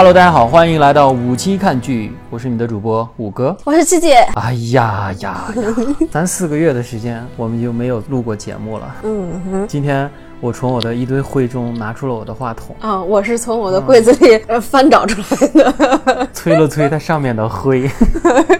[0.00, 3.54] Hello，大家好，欢迎来到五期看剧，我是你的主播五哥。
[3.64, 4.14] 我是七姐。
[4.34, 5.54] 哎呀呀呀，
[6.10, 8.96] 三四个月的时间，我们就没有录过节目了。
[9.02, 10.10] 嗯哼，今天
[10.40, 16.28] 我从我的一堆灰中拿出了我的话筒，啊，我是从我的柜子里呃翻找出来的。
[16.32, 17.86] 吹了吹它上面的灰。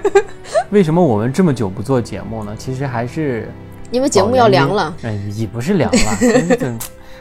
[0.69, 2.55] 为什么我们这么久不做节目呢？
[2.59, 3.51] 其实还是
[3.91, 4.95] 因为节目要凉了。
[5.05, 6.79] 哎，也不是凉了，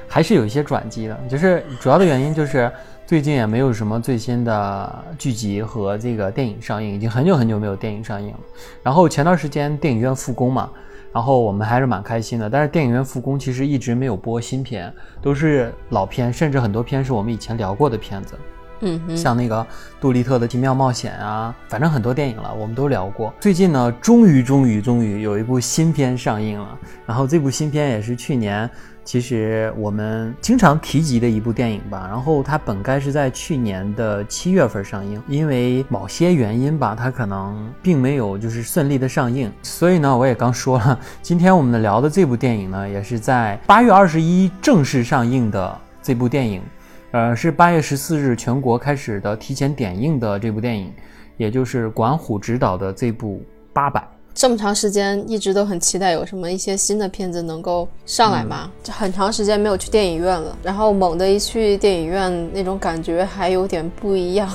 [0.09, 1.17] 还是有一些转机的。
[1.29, 2.70] 就是主要的原因就是
[3.09, 8.39] 最近也没有什么最新的剧集和这个电影上映，已经很久很久没有电影上映了。
[8.83, 10.69] 然后前段时间电影院复工嘛，
[11.11, 12.47] 然后我们还是蛮开心的。
[12.47, 18.35] 但是电影院复工其实一直没有播新片，都是老片，甚至很多片是我们以前聊过的片子。
[18.81, 19.65] 嗯哼，像那个
[19.99, 23.33] 杜立特的《奇妙冒险》啊，反正很多电影了，我们都聊过。
[23.39, 26.77] 最近呢，终于终于终于有一部新片上映了。
[27.07, 28.69] 然后这部新片也是去年，
[29.09, 32.05] 其实我们经常提及的一部电影吧。
[32.07, 39.51] 然后它本该是在去年的七月份上映，因为某些原因吧，它可能并没有就是顺利的上映。
[39.63, 46.61] 所以呢，我也刚说了，今天我们聊的这部电影呢，也是在八月二十一正式上映的这部电影。
[47.09, 50.94] 呃，是八月十四日全国开始的提前点映的这部电影，
[51.35, 53.38] 也就是管虎执导的这部
[53.73, 53.99] 《八佰》。
[54.33, 58.72] 这么长时间一直都很期待有什么一些新的片子能够上来嘛？
[58.83, 64.50] 就很长时间没有去电影院了，然后猛的一去电影院，那种感觉还有点不一样。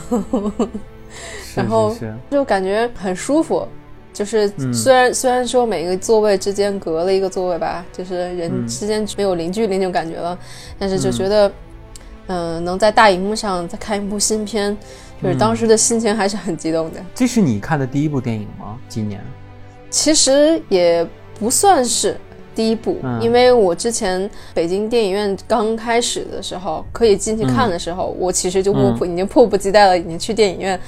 [1.55, 1.95] 然后
[2.31, 3.67] 就感觉很舒服，
[4.13, 10.39] 就是虽然虽然说每个座位之间隔了一个座位吧，就是人之间没有零距离那种感觉了，
[10.79, 11.51] 但是就觉得。
[12.27, 14.75] 嗯，能在大荧幕上再看一部新片，
[15.23, 16.99] 就是当时的心情还是很激动的。
[17.15, 18.79] 这是你看的第一部电影吗？
[18.89, 19.23] 今年？
[19.95, 21.07] 其实也
[21.39, 22.19] 不算是
[22.53, 30.79] 第一部，因为我之前北京电影院刚开始的时候，可以进去看的时候，我其实就迫已经迫不及待了，已经去电影院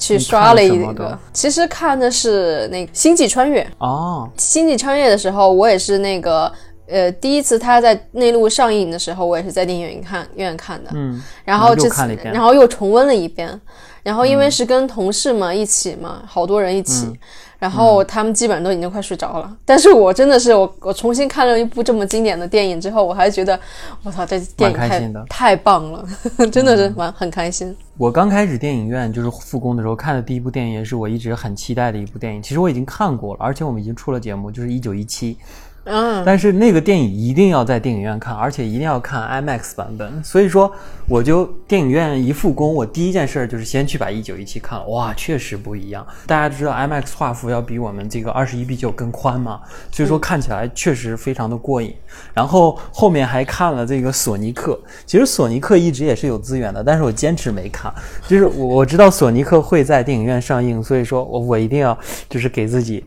[0.00, 1.16] 去刷了一个。
[1.32, 6.50] 其实看的是那个《星际穿越》哦，《星际穿越》的时候，我也是那个。
[6.88, 13.60] 呃，第一次他在内陆上映的时候，我也是在电影院看院看的，嗯，然后这次，然后又重温了一遍，
[14.04, 17.12] 然后因为是跟同事嘛一起嘛，好多人一起，
[17.58, 23.58] 然后他们基本上都已经快睡着了，但是我真的是我我重新看了一部这么经典的电影之后，我还觉得
[24.02, 26.04] 我操，这电影太太棒了，
[26.52, 27.74] 真的是蛮很开心。
[27.98, 32.42] 我刚开始电影院就是复工的时候看的第一部电影，也是我一直很期待的一部电影。
[32.42, 35.38] 其实我已经看过了，而且我们已经出了节目，就是一九一七。
[35.86, 40.22] 嗯，但是那个电影一定要在电影院看，而且一定要看 IMAX 版本。
[40.22, 40.70] 所以说，
[41.08, 44.84] 我就电影院一复工，我第一件事儿就是先去把一九一七看了。
[44.86, 46.04] 哇，确实不一样。
[46.26, 49.60] 大家知道 IMAX 画幅要比我们这个二十一比九更宽嘛，
[49.92, 51.94] 所以说看起来确实非常的过瘾。
[52.34, 54.76] 然后后面还看了这个索尼克，
[55.06, 57.94] 其实索尼克一直也是有资源的，但是我坚持没看，
[58.26, 61.96] 就是我我知道索尼克会在电影院上映，所以说我我一定要
[62.28, 63.04] 就是给自己。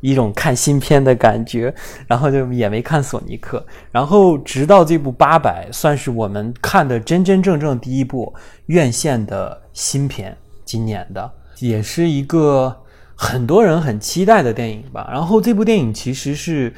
[0.00, 1.74] 一种看新片的感觉，
[2.06, 8.34] 然后就也没看索尼克，然后直到这部《八佰》算是我们看的真真正正第一部
[8.66, 12.76] 院线的新片，今年的，也是一个
[13.14, 15.08] 很多人很期待的电影吧。
[15.12, 16.72] 然后这部电影其实是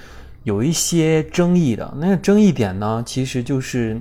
[0.45, 4.01] 有一些争议的，那个争议点呢，其实就是，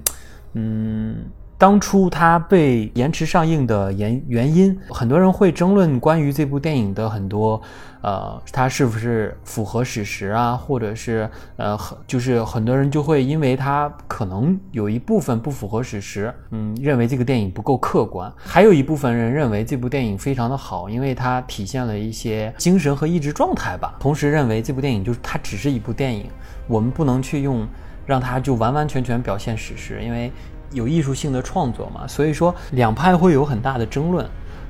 [0.53, 1.17] 嗯。
[1.61, 7.61] 当初它被延迟上映的原原因，很多人会争论关于这部电影的很多，
[8.01, 11.77] 呃，它是不是符合史实啊，或者是呃，
[12.07, 18.33] 就是很多人就会因为它可能有一部分不符合史实，嗯，认为这个电影不够客观。
[18.37, 23.95] 还有一部分人认为这部电影非常的好，因为它体现了一些精神和意志状态吧。
[23.99, 26.25] 同时认为这部电影就是它只是一部电影，
[26.65, 27.67] 我们不能去用
[28.03, 30.31] 让它就完完全全表现史实，因为。
[30.71, 34.25] 有艺术性的创作嘛，所以说两派会有很大的争论。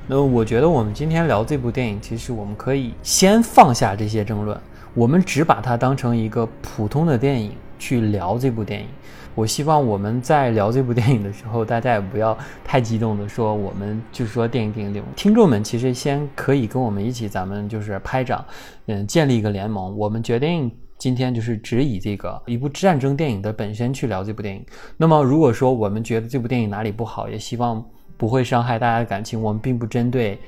[0.08, 4.60] 那我觉得我们今天聊这部电影，其实我们可以先放下这些争论，
[4.94, 8.86] 我们只把它当成一个普通的电影去聊这部电影。
[9.34, 15.10] 我希望我们在聊这部电影的时候，大家也不要太激动的说我们就是说电影电影电影。
[15.14, 18.44] 听众们其实先可以跟我们一起，咱们就是拍掌，
[18.86, 19.96] 嗯，建立一个联盟。
[19.96, 20.70] 我们决定。
[21.02, 24.64] 今天就是只以这个一部战争电影的本身去聊这部电影。
[24.96, 27.84] 那么，如果说我们觉得这部电影哪里不好，也希望
[28.16, 29.42] 不会伤害大家的感情。
[29.42, 30.38] 我们并不针对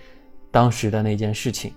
[0.53, 1.73] 当时的那件事情。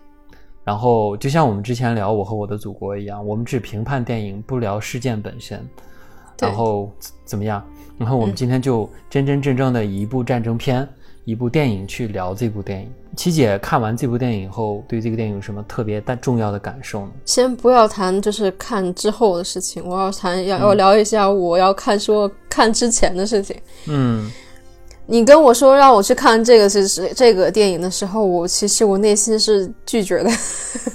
[0.64, 5.68] 然后，就像我们之前聊《我和我的祖国》一样，我们只评判电影，不聊事件本身。
[6.40, 6.92] 然后
[7.26, 7.66] 怎么样？
[7.98, 10.88] 然后我们今天就真真正正的以一部战争片。
[11.28, 17.12] 一部电影去聊这部电影，七姐看完这部电影以后，对这个电影有什么特别但重要的感受呢？
[17.26, 23.54] 先不要谈就是看之后的事情，我要谈要要聊一下我要看说看之前的事情。
[23.90, 24.32] 嗯，
[25.06, 30.32] 你跟我说让我去看这个是是这个电影的时候，我其实我内心是拒绝的，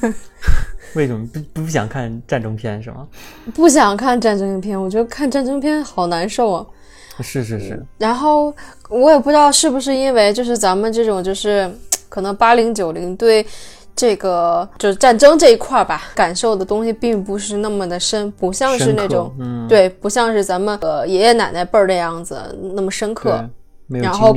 [0.97, 3.07] 为什么不不想看战争片是吗？
[3.53, 6.67] 不想看战争片，我觉得看战争片好难受啊。
[7.21, 8.55] 是是是，然后
[8.89, 11.71] 我也不知道是不是因为就是咱们这种就是
[12.09, 13.45] 可能八零九零对
[13.95, 23.49] 这个就是战争这一块儿吧，感受的东西并不是那么的深，不像是那种嗯，对，不像是咱们呃爷爷奶奶辈儿那样子那么深刻。
[23.89, 24.35] 然后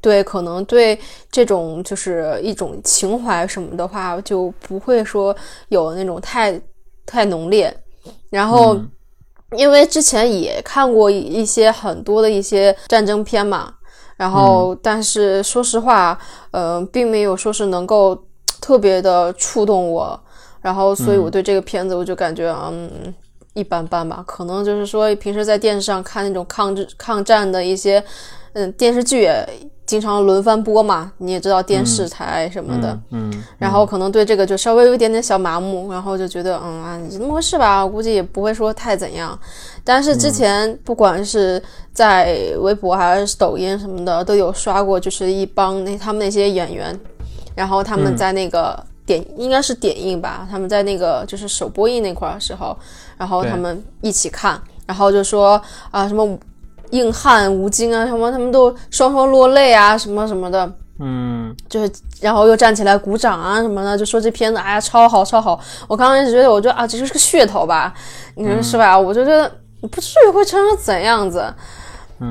[0.00, 0.96] 对，可能对
[1.28, 5.34] 这种就是一种情怀什么的话，就不会说
[5.70, 6.60] 有那种太
[7.04, 7.74] 太浓烈。
[8.30, 8.88] 然后，嗯
[9.56, 13.74] 因为之前也看过一一些很多的一些战争片嘛，
[14.16, 16.18] 然后但是说实话，
[16.50, 18.16] 呃，并没有说是能够
[18.60, 20.18] 特别的触动我，
[20.60, 23.12] 然后所以我对这个片子我就感觉嗯
[23.54, 28.02] 一般般吧，可能就是说平时在电视上看那种抗日抗战的一些
[28.54, 29.48] 嗯电视剧也
[29.84, 39.38] 经常轮番播嘛，你也知道电视台什么的，嗯嗯，然后可能对这个就稍微有一点点小麻木，然后就觉得，嗯啊，你这么回事吧，我估计也不会说太怎样。
[39.84, 41.62] 但是之前不管是
[41.92, 46.98] 在微博还是抖音什么的，都有刷过，就是一帮那他们那些演员，
[47.54, 52.74] 然后他们在那个点、应该是点映吧，他们在那个就是首播映那块儿的时候，
[53.18, 55.60] 然后他们一起看，然后就说
[55.90, 56.38] 啊什么
[56.92, 60.72] 硬汉吴京啊什么，他们都双双落泪啊什么什么的。
[61.00, 65.58] 嗯，就是，然后又站起来鼓掌啊什么的，就说这片子哎呀超好超好。
[65.88, 67.92] 我刚开始觉得，我觉得啊这就是个噱头吧，
[68.36, 68.96] 你说是吧？
[68.96, 69.50] 我就觉得
[69.80, 71.52] 不至于会成成怎样子。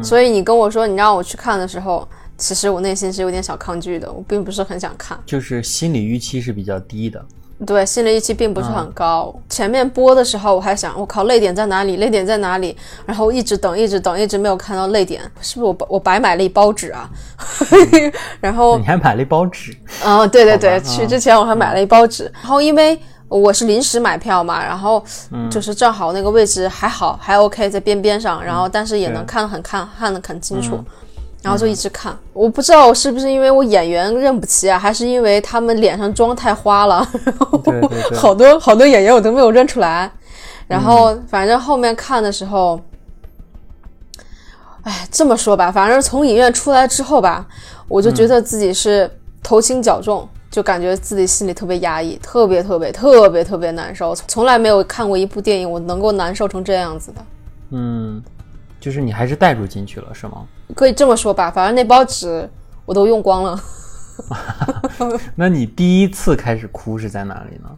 [0.02, 5.19] 所以你跟我说你让我去看的时候，其实我内心是有点小抗拒的，我并不是很想看。
[5.25, 7.22] 就是心理预期是比较低的，
[7.66, 9.34] 对，心理预期并不是很高。
[9.48, 11.98] 前面播的时候，我还想，我靠，泪点在哪里？
[11.98, 12.75] 泪点在哪里？
[13.06, 17.10] 然后一直等，一直等，一直没有看到泪点，是不是我我白买了一包纸啊？
[18.42, 25.04] 然后你还买了一包纸，嗯，对对对，去之前我还买了一包纸，然后因为我是临时买票嘛，然后
[25.50, 30.84] 就是正好那个位置还好，还 OK 在边边上，然后但是也能看得很看看得很清楚。
[31.41, 37.07] 然后就一直看，我不知道是不是因为我演员认不齐啊，还是因为他们脸上妆太花了，
[38.13, 40.11] 好多好多演员我都没有认出来。
[40.67, 42.79] 然后反正后面看的时候，
[44.83, 47.47] 哎，这么说吧，反正从影院出来之后吧，
[47.88, 49.09] 我就觉得自己是
[49.41, 54.13] 头轻脚重，就感觉自己心里特别压抑，特别特别特别特别难受。
[54.27, 57.25] 从来没有看过一部电影我能够难受成这样子的。
[57.71, 58.21] 嗯，
[58.79, 60.43] 就是你还是带入进去了是吗？
[60.75, 62.50] 可以这么说吧，反正那包纸
[62.85, 63.59] 我都用光了。
[65.35, 67.69] 那你第一次开始哭是在哪里呢？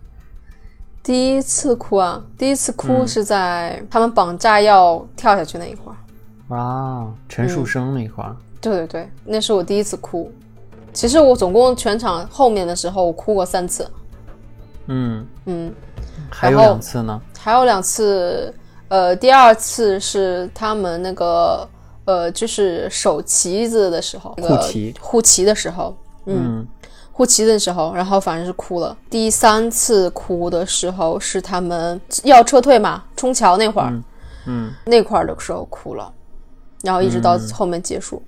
[1.01, 6.56] 第一次哭啊，第一次哭是在他们绑炸药跳下去那一块儿。
[6.56, 10.31] 啊，陈树生那一块儿，对对对，那是我第一次哭。
[10.94, 13.89] 其实我总共全场后面的时候，我哭过三次。
[14.88, 15.74] 嗯，嗯，
[16.30, 17.22] 还有两次呢。
[17.39, 18.54] 还有两次，
[18.88, 21.68] 呃，第二次是他们那个
[22.06, 25.96] 呃，就是守旗子的时候，那个护旗护旗的时候，
[26.26, 26.68] 嗯，嗯
[27.12, 28.96] 护旗的时候，然后反正是哭了。
[29.10, 33.94] 第三次哭的时候是他们要撤退嘛，冲桥那会儿，
[34.48, 36.12] 嗯，那块儿的时候哭了，
[36.82, 38.22] 然后一直到后面结束。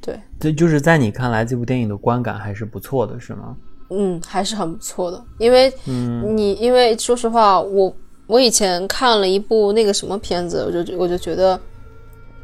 [0.00, 3.56] 对，这就是在你看来，这部电影的观感还是不错的，是吗？
[3.90, 7.94] 嗯，还是很不错的，因为嗯你因为说实话，我
[8.26, 11.58] 我以前看了一部那个什么片子，我就我就觉得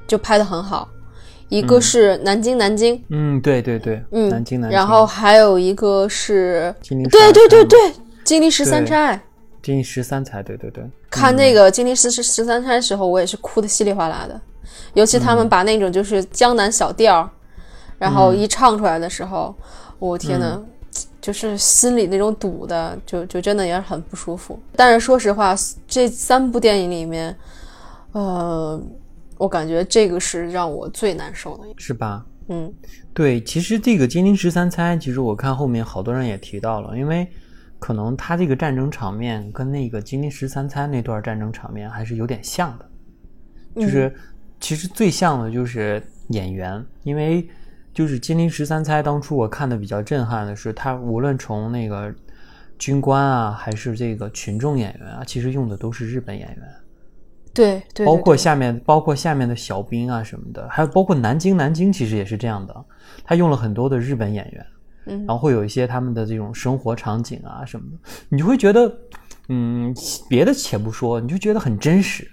[0.07, 0.89] 就拍的很好，
[1.49, 7.79] 一个是南京南京，嗯，对对对，嗯，南京南京，然后还有一个是，金陵对对对对，
[8.25, 9.21] 金陵十三钗。
[9.63, 14.39] 金陵十三钗，对对对，看那个金陵十十十三钗的时候，我也是哭的稀里哗啦的，
[14.93, 17.31] 尤其他们把那种就是江南小调儿，
[17.97, 19.55] 然后一唱出来的时候，
[19.99, 20.61] 我天呐，
[21.19, 24.61] 就是心里那种堵的，就就真的也是很不舒服。
[24.77, 25.57] 但是说实话，
[25.89, 27.35] 这三部电影里面，
[28.13, 28.79] 呃，
[29.45, 31.65] 我感觉这个是让我最难受的。
[31.77, 32.25] 是吧？
[32.49, 32.73] 嗯
[33.13, 37.29] 对，其实这个金陵十三钗，其实我看后面好多人也提到了，因为
[37.79, 42.89] 可能他这个战争场面跟那个金陵十三钗那段战争场面还是有点像的，
[43.75, 44.15] 就是、
[44.61, 47.47] 其实最像的就是演员，因为
[47.93, 52.13] 就是金陵十三钗当初我看的比较震撼的是，他无论从那个
[52.79, 56.63] 军官啊，还是这个群众演员啊，其实用的都是日本演员。
[57.55, 62.85] 对对，包括下面包括下面的小兵啊什么的，还有包括南京，南京其实也是这样的，
[63.25, 64.67] 他用了很多的日本演员，
[65.07, 65.19] 嗯。
[65.21, 68.93] 然后会有一些他们的这种生活场景啊什么的，你就会觉得，
[69.49, 69.95] 嗯，
[70.29, 72.29] 别的且不说，你就觉得很真实，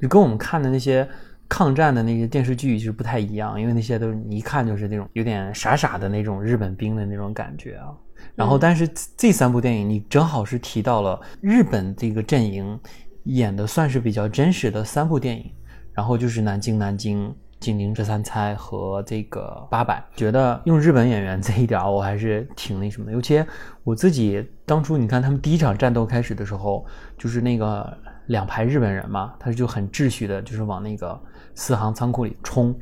[0.00, 1.08] 就跟我们看的那些
[1.48, 7.94] 抗战的那些电视剧是不太一样，因为那些都你一看就是那种有点傻傻的那种日本兵的那种感觉啊。
[8.34, 12.78] 然后，但是这三部电影你正好是提到了日本这个阵营
[13.24, 15.50] 演的算是比较真实的三部电影，
[15.92, 17.28] 然后就是《南京南京》。
[17.60, 23.12] 金陵十三钗和这个八佰，觉得用日本演员 这一点我还是挺那什么的。
[23.12, 23.42] 尤其
[23.84, 26.84] 我自己当初，你看他们第一场战斗开始的时候，
[27.16, 31.18] 就是那个两排日本人嘛，他就很秩序的，就是往那个
[31.54, 32.78] 四行仓库里冲。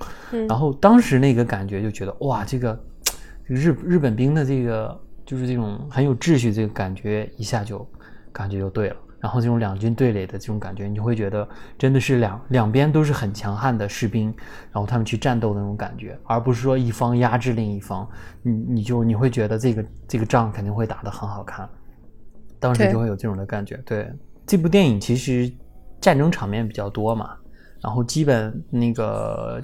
[0.49, 2.85] 然后当时那个感觉就觉得，哇，这个
[3.45, 7.89] 日日本兵的这个就是这种很有秩序，这个感觉一下就
[8.33, 8.97] 感觉就对了。
[9.23, 11.49] 然后这种两军对垒的这种感觉，你就会觉得
[11.79, 14.35] 真的是两两边都是很强悍的士兵，
[14.73, 18.05] 然后他们去战斗的那种感觉，而不是说一方压制另一方，
[18.43, 21.69] 你你就你会觉得这个这个仗肯定会打得很好看，
[22.59, 23.77] 当时就会有这种的感觉。
[23.87, 24.11] 对
[24.45, 25.49] 这部电影其实
[26.01, 27.37] 战争场面比较多嘛，
[27.81, 29.63] 然后基本那个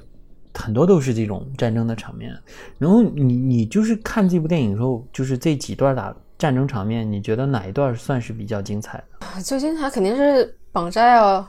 [0.53, 2.33] 很多都是这种战争的场面，
[2.77, 6.15] 然后你你就是看这部电影的时候，就是这几段打。
[6.39, 9.41] 战争场面，你觉得哪一段算是比较精彩的？
[9.43, 11.45] 最精彩肯定是绑架要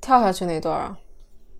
[0.00, 0.96] 跳下去那段啊。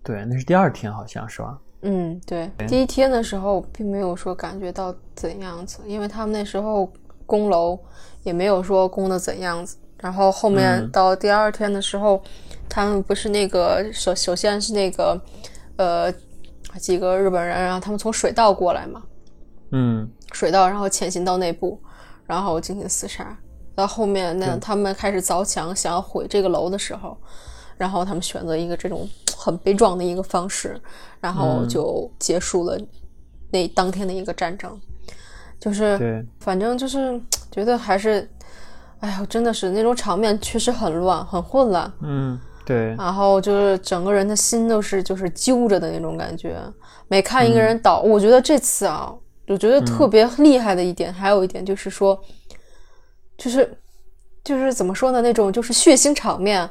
[0.02, 1.58] 对，那是第二天，好像是吧？
[1.82, 2.50] 嗯，对。
[2.66, 6.90] 第一天的时候并没有说感觉到怎样子，因为他们那时候
[7.26, 7.78] 攻楼
[8.22, 9.76] 也没有说攻的怎样子。
[9.98, 12.22] 然后后面到第二天的时候，
[12.70, 15.20] 他们不是那个首首先是那个
[15.76, 16.10] 呃
[16.80, 19.02] 几个日本人，然后他们从水道过来嘛。
[19.72, 20.10] 嗯。
[20.32, 21.78] 水道，然后潜行到内部。
[22.26, 23.36] 然后进行厮杀，
[23.74, 27.16] 到后面那他们开始凿墙，想要毁这个楼的时候，
[27.76, 30.80] 然后他们选择一个这种很悲壮的一个方式，
[31.20, 32.78] 然后就结束了
[33.50, 34.80] 那当天的一个战争。
[35.58, 38.28] 就是，反正就是觉得还是，
[39.00, 41.92] 哎呀，真的是那种场面确实很乱，很混乱。
[42.00, 42.94] 嗯，对。
[42.96, 46.56] 然后就是整个人的心都是就是揪着的那种感觉，
[47.06, 49.14] 每看一个人倒，我觉得这次啊。
[49.52, 52.18] 我觉得特别厉害的一点，还有一点就是说，
[53.36, 53.70] 就是
[54.42, 55.20] 就是怎么说呢？
[55.20, 56.68] 那种就是血腥场面，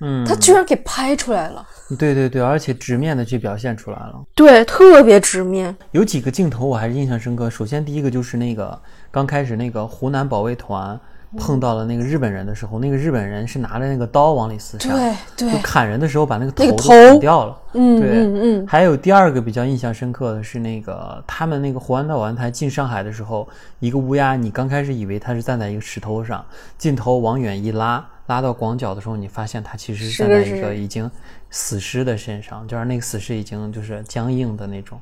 [0.00, 1.66] 嗯，他居然给拍出来了。
[1.98, 4.24] 对对对，而且直面的去表现出来了。
[4.34, 5.76] 对，特别直面。
[5.90, 7.50] 有几个镜头我还是印象深刻。
[7.50, 10.98] 首先，第一个就是那个刚开始那个湖南保卫团。
[11.38, 17.56] 碰到了那个日本人的时候，那个日本人是拿着那个刀往里厮杀，对对，就砍人的时候把那个头砍掉了。
[17.72, 18.66] 嗯，对，嗯嗯。
[18.66, 23.48] 还有第二个比较印象深刻的是那个他们那个湖南岛湾台进上海的时候，
[23.80, 26.44] 一个乌鸦，你刚开始以为它是站在一个石头上，
[26.78, 31.10] 镜头往远一拉，拉到广角的时候，你发现它其实是站在一个已经
[31.54, 35.00] 死尸的身上，就是那个死尸已经就是僵硬的那种。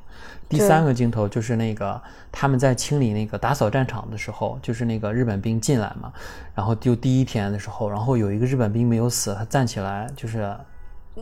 [0.51, 1.99] 第三个镜头就是那个
[2.31, 6.13] 他们在清理那个打扫战场的时候，就是那个日本兵进来嘛，
[6.55, 10.55] 然后就第一天的时候，然后有一个日本兵没有死，他站起来就是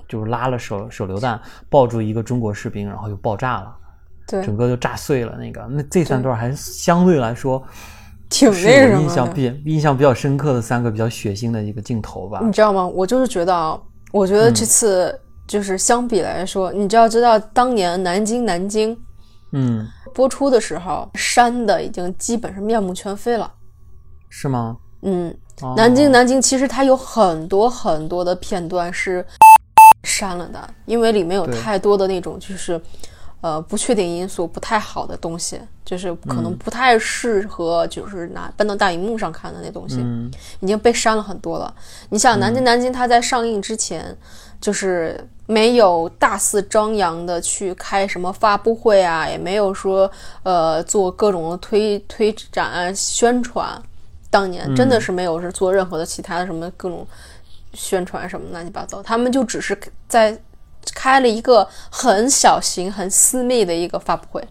[0.08, 3.76] 就是拉了手手榴弹抱住一个中国士兵，然后就爆炸了，
[4.26, 5.36] 对，整个就炸碎了。
[5.38, 7.62] 那个那这三段还是相对来说
[8.28, 12.40] 挺那什么，印象比印象比较深刻的三个比较血腥的一个镜头吧。
[12.42, 12.84] 你知道吗？
[12.84, 13.80] 我就是觉得啊，
[14.12, 18.96] 我觉得这次就是相比来说，你就要知道当年南京南京。
[19.52, 23.52] 嗯，播出的时候删的已经基本上面目全非了，
[24.28, 24.76] 是吗？
[25.02, 25.36] 嗯，
[25.76, 29.26] 南京南京其实它有很多很多的片段是
[30.04, 32.80] 删了的，因为里面有太多的那种就是
[33.40, 39.98] 呃不确定因素不太好的东西，就是可能不太适合就是拿搬到大荧幕上看的那东西，
[40.60, 41.74] 已经被删了很多了。
[42.08, 44.16] 你想南京南京它在上映之前。
[44.60, 50.10] 就是没有大肆张扬的去开什么发布会啊，也没有说
[50.42, 53.66] 呃做各种的推推展宣传。
[54.28, 57.06] 当年真的是没有是做任何的其他的什么各种
[57.72, 59.74] 宣传什么乱七八糟，他们就只是
[60.06, 60.38] 在
[61.00, 64.46] 开了一个很小型、很私密的一个发布会。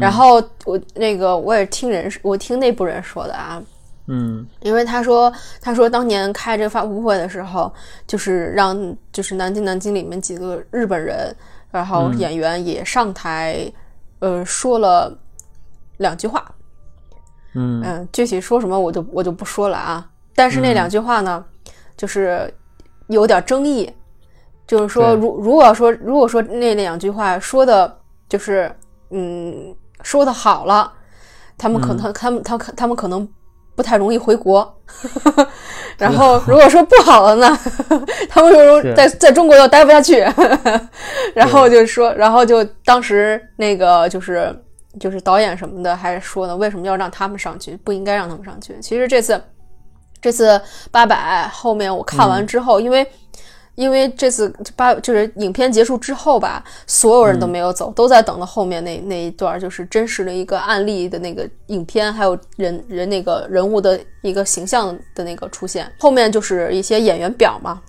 [0.00, 3.62] 然后我那个我也听人，我听内部人说的啊。
[4.08, 7.72] 嗯，因为他说，他说当年开这发布会的时候，
[8.04, 11.34] 就是让就是南京南京里面几个日本人，
[11.70, 13.70] 然后演员也上台，
[14.18, 15.16] 呃，说了
[15.98, 16.44] 两句话。
[17.54, 20.04] 嗯嗯，具体说什么我就我就不说了啊。
[20.34, 21.44] 但是那两句话呢，
[21.96, 22.52] 就是
[23.06, 23.92] 有点争议，
[24.66, 28.70] 就是说，如如果说如果说那两句话说的，就是
[29.10, 30.92] 嗯，说的好了，
[31.56, 33.28] 他们可能他们他他们可能。
[33.76, 34.72] 不太容易回国，
[35.98, 37.58] 然后如果说不好了呢，
[38.30, 40.24] 他们又在在中国又待不下去，
[41.34, 44.56] 然后就说，然后就当时那个就是
[45.00, 47.76] 就是导演什么的还说呢，为什么要让他们上去？
[47.78, 48.78] 不应该让他们上去。
[48.80, 49.42] 其实这次
[50.20, 50.60] 这次
[50.92, 53.04] 八百后面我看完之后，因为
[53.76, 65.90] 因为这次八就是影片结束之后吧，所有人都没有走，都在等到后面那那一段，就是真实的一个案例的那个影片，还有人人那个人物的一个形象的那个出现。
[65.98, 67.80] 后面就是一些演员表嘛，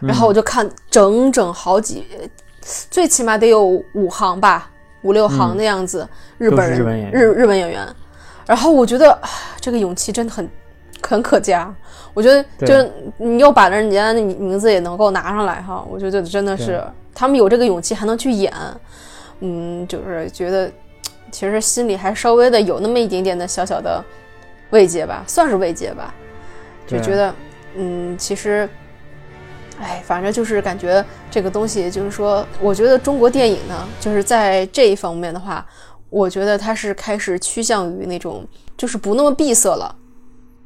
[0.00, 2.04] 然后我就看整整好几，
[2.90, 3.64] 最起码得有
[3.94, 4.70] 五行吧，
[5.02, 7.86] 五六行的样子，日本人日本演员日日本演员。
[8.46, 9.28] 然后我觉得啊
[9.58, 10.46] 这个勇气真的很
[11.06, 11.72] 很可嘉。
[12.12, 16.82] 我觉得就是你又把人家的名名字也能够拿上来哈，我觉得真的是
[17.14, 18.52] 他们有这个勇气还能去演，
[19.40, 20.70] 嗯，就是觉得
[21.30, 24.02] 其实心里还稍微的有那么一点点的小小的
[24.70, 26.14] 慰藉吧，算是慰藉吧，
[26.86, 27.34] 就觉得
[27.76, 28.68] 嗯，其实。
[29.80, 35.66] 哎，反正就是感觉这个东西，就是说，我觉得中国电影呢，就是在这一方面的话，
[36.10, 38.46] 我觉得它是开始趋向于那种，
[38.76, 39.92] 就是不那么闭塞了，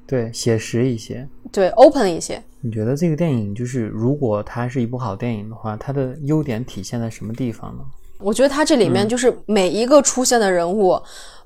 [0.09, 1.29] 对，写实一些。
[1.53, 2.43] 对，open 一些。
[2.63, 7.85] 你觉得这个电影就是，如果它是一部好电影的话，它的优点体现在什么地方呢？
[8.19, 8.91] 我觉得它这里嗯。
[8.91, 10.99] 面就是每一个出现的人物，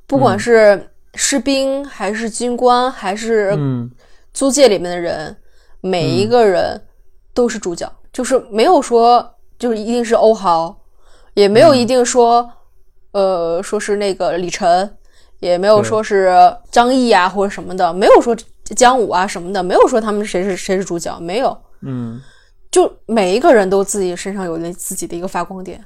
[0.07, 3.91] 不管是士兵还是军官，还是嗯，
[4.33, 5.37] 租界里面的人，
[5.81, 6.81] 每一个人
[7.35, 9.29] 都是主角，就是没有说
[9.59, 10.75] 就是一定是欧豪，
[11.35, 11.67] 也没嗯。
[11.67, 12.49] 有一定说，
[13.11, 14.89] 呃，说是那个李晨，
[15.41, 16.33] 也没有说是
[16.71, 18.35] 张译啊或者什么的，没有说
[18.75, 22.21] 姜武啊什么的，没有说他们谁是谁是主角，没有，嗯，
[22.71, 25.85] 就每一个人都自己身上有了自己的一个发光点。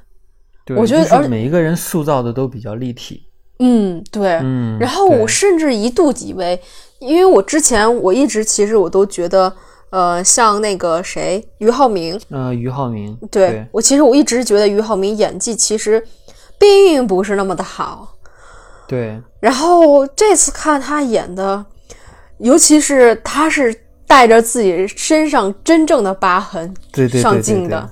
[0.65, 3.23] 对，我觉得而就是每一个人塑造的都比较立体。
[3.59, 4.39] 嗯，对。
[4.43, 6.59] 嗯，然后我甚至一度以为，
[6.99, 9.51] 因为我之前我一直其实我都觉得，
[9.89, 16.05] 呃，像那个谁俞灏明，呃，俞灏明，对对我其实我一直觉得俞灏明演技其实
[16.59, 18.13] 并不是那么的好。
[18.87, 21.65] 对然后这次看他演的，
[22.39, 23.73] 尤其是他是
[24.05, 26.73] 带着自己身上真正的疤痕
[27.21, 27.89] 上镜的，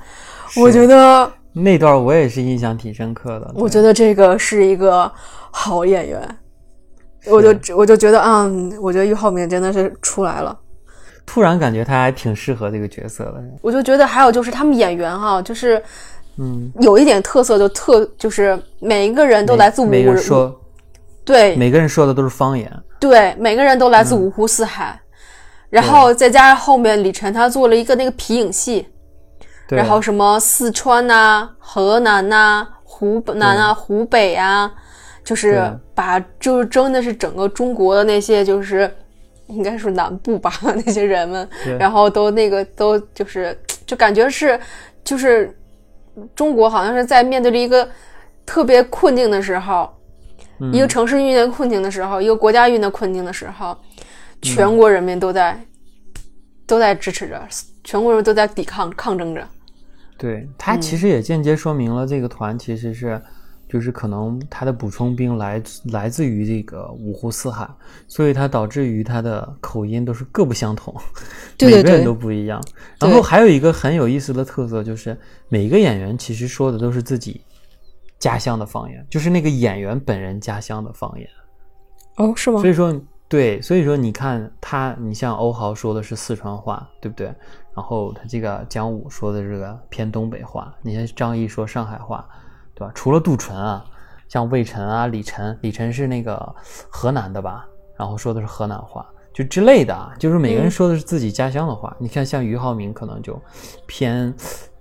[0.53, 3.51] 对我觉得，那段我也是印象挺深刻的。
[3.55, 5.11] 我觉得这个是一个
[5.51, 6.37] 好演员。
[7.27, 10.55] 我就我就觉得，嗯，我觉得俞灏明真的是出来了。
[11.25, 13.43] 突然感觉他还挺适合这个角色的。
[13.63, 15.81] 我就觉得还有就是他们演员哈、就是
[16.37, 20.55] 嗯，有一点特色，就特就是每一个人都来自五每个人说，
[21.25, 21.55] 对。
[21.55, 22.71] 每个人说的都是方言。
[22.99, 24.97] 对，每个人都来自五湖四海，
[25.69, 28.87] 然后再加上后面李晨他做了一个那个皮影戏，
[29.69, 34.71] 然后什么四川呐、河南呐、湖南啊、湖北啊，
[35.23, 35.61] 就是
[35.93, 38.89] 把就是真的是整个中国的那些就是
[39.47, 40.51] 应该是南部吧
[40.85, 44.59] 那些人们，然后都那个都就是就感觉是
[45.03, 45.55] 就是
[46.33, 47.87] 中国好像是在面对着一个
[48.45, 49.87] 特别困境的时候，
[50.59, 53.77] 嗯一个城市遇见困境的时候，一个国家遇见困境的时候，
[54.41, 55.59] 全国人民都在、
[56.65, 57.41] 都在支持着，
[57.83, 59.47] 全国人民都在抵抗抗争着。
[60.17, 63.21] 对他嗯其实也间接说明了这个团其实是，
[63.67, 67.67] 就是可能他的补充兵来自来自于这个五湖四海，
[68.07, 70.95] 所以它导致于他的口音都是各不相同，
[71.57, 72.63] 对对每个人都不一样。
[72.97, 75.17] 然后还有一个很有意思的特色就是，
[75.49, 77.41] 每一个演员其实说的都是自己
[78.19, 81.27] 家乡的方言，就是那个演员本人家乡的方言。
[82.17, 82.93] 哦，是吗所以说，
[83.27, 87.27] 对，所以说你看他，你像欧豪说的是四川话，对不对？
[87.75, 92.25] 然后他这个姜武说的这个偏东北话，你看张译说上海话，
[92.73, 92.91] 对吧？
[92.95, 93.85] 除了杜淳啊，
[94.29, 96.55] 像魏晨啊、李晨，李晨是那个
[96.89, 97.67] 河南的吧？
[97.97, 101.93] 然后说的是河南话，就之类的啊，就是每个人嗯说的是自己家乡的话。
[101.99, 103.37] 你看，像俞灏明可能就
[103.85, 104.33] 偏，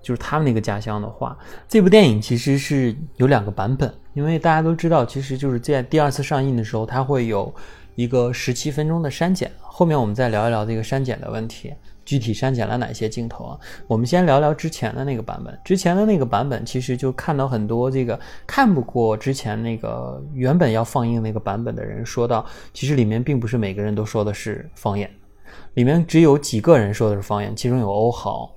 [0.04, 1.36] 就是他们那个家乡的话。
[1.66, 7.52] 这部电影其实是有两个版本，因为大家都知道，其实就是在第二次上映的时候，它会有
[7.96, 9.50] 一个十七分钟的删减。
[9.58, 13.58] 后面我们再聊一聊这个删减的问题，具体删减了哪些镜头啊？
[13.88, 15.58] 我们先聊聊之前的那个版本。
[15.64, 25.10] 之前的那个版本，其实就看到很多这个看不过之前那个原本要放映那个版本的人说到，其实里面并不是每个人都说的是方言，
[25.74, 28.53] 里面只有几个人说的是方言，其中有欧豪，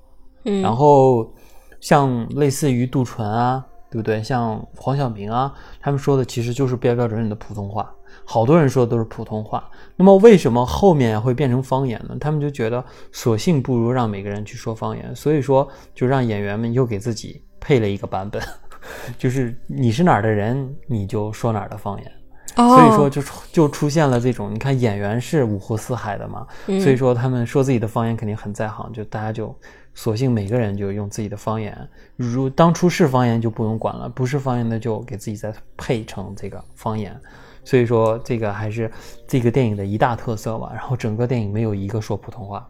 [0.47, 1.31] 嗯，然后
[1.79, 4.23] 像类似于杜淳啊，对不对？
[4.23, 7.93] 像黄晓明啊，他们说的其实就是标标准准的普通话，
[8.25, 9.69] 好多人说的都是普通话。
[9.95, 12.15] 那么为什么后面会变成方言呢？
[12.19, 18.41] 他们就觉得索性不如让每个人去说方言，所以说就让演员们又给自己配了一个版本，
[19.17, 22.11] 就是你是哪儿的人，你就说哪儿的方言。
[22.55, 29.55] 所以说就出就出现了这种，你看演员是五湖四海的嘛，所以说他们说自己的方言肯定很在行，就大家就
[29.97, 31.75] 索性每个人就用自己的方言，
[32.15, 37.19] 如当初是方言就不用管了，不是方言的就给自己再配成这个方言。
[37.63, 38.91] 所以说这个还是
[39.27, 40.69] 这个电影的一大特色吧。
[40.71, 42.69] 然后整个电影没有一个说普通话，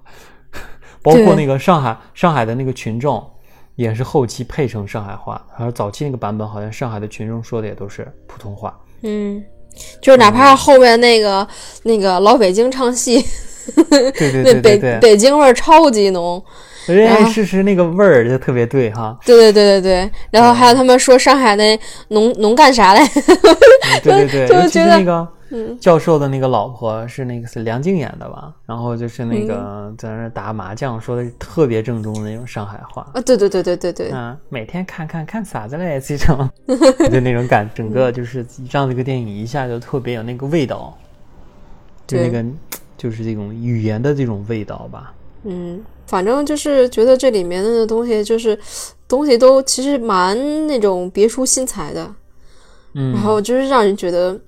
[1.04, 3.22] 包括那个上海上海的那个群众，
[3.76, 8.80] 也是后期配成上海话，然后早期那个版本好像上海的群众说的也都是普通话。
[9.02, 9.44] 嗯，
[10.02, 11.46] 就是哪怕后面那个
[11.84, 13.22] 那个老北京唱戏，
[13.76, 16.42] 对对对北对对对，北京味儿超级浓。
[16.96, 19.18] 然哎，后是是那个味儿就特别对哈。
[19.26, 23.02] 对对对对对，然后还有他们说上海那农农干啥嘞？
[23.04, 28.52] 嗯对对对， 尤其就觉得是那个嗯教授的那个老婆是那个是梁静演的吧？
[28.66, 33.08] 然后就是那嗯个在那打麻将，说的特别正宗的那种上海话。
[33.14, 36.00] 啊，对对对对对对，嗯，每天看看看啥子嘞？
[36.00, 36.50] 这种
[37.12, 40.98] 就那种感，整个就是让这个电影一下就特别有那个味道，
[42.06, 42.44] 就那个
[42.98, 45.14] 就是这种语言的这种味道吧。
[45.44, 48.58] 嗯，反正就是觉得这里面的东西就是
[49.08, 52.16] 东西都其实蛮那种别出心裁的，
[52.94, 54.40] 嗯，然后就是让人觉得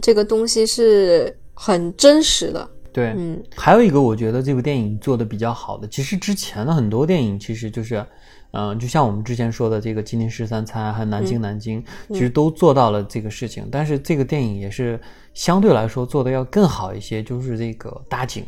[0.00, 2.70] 这个东西是很真实的。
[2.92, 3.42] 对，嗯。
[3.54, 8.04] 还有一个我觉得这部电影做的比较好的，其实之前的很多电影其实就是，
[8.52, 13.68] 嗯、就像我们之前说的这个《金陵十三钗》还有《南京南京》其实都做到了这个事情。
[13.70, 14.98] 但是这个电影也是
[15.34, 18.44] 相对来说做的要更好一些，就是这个搭景，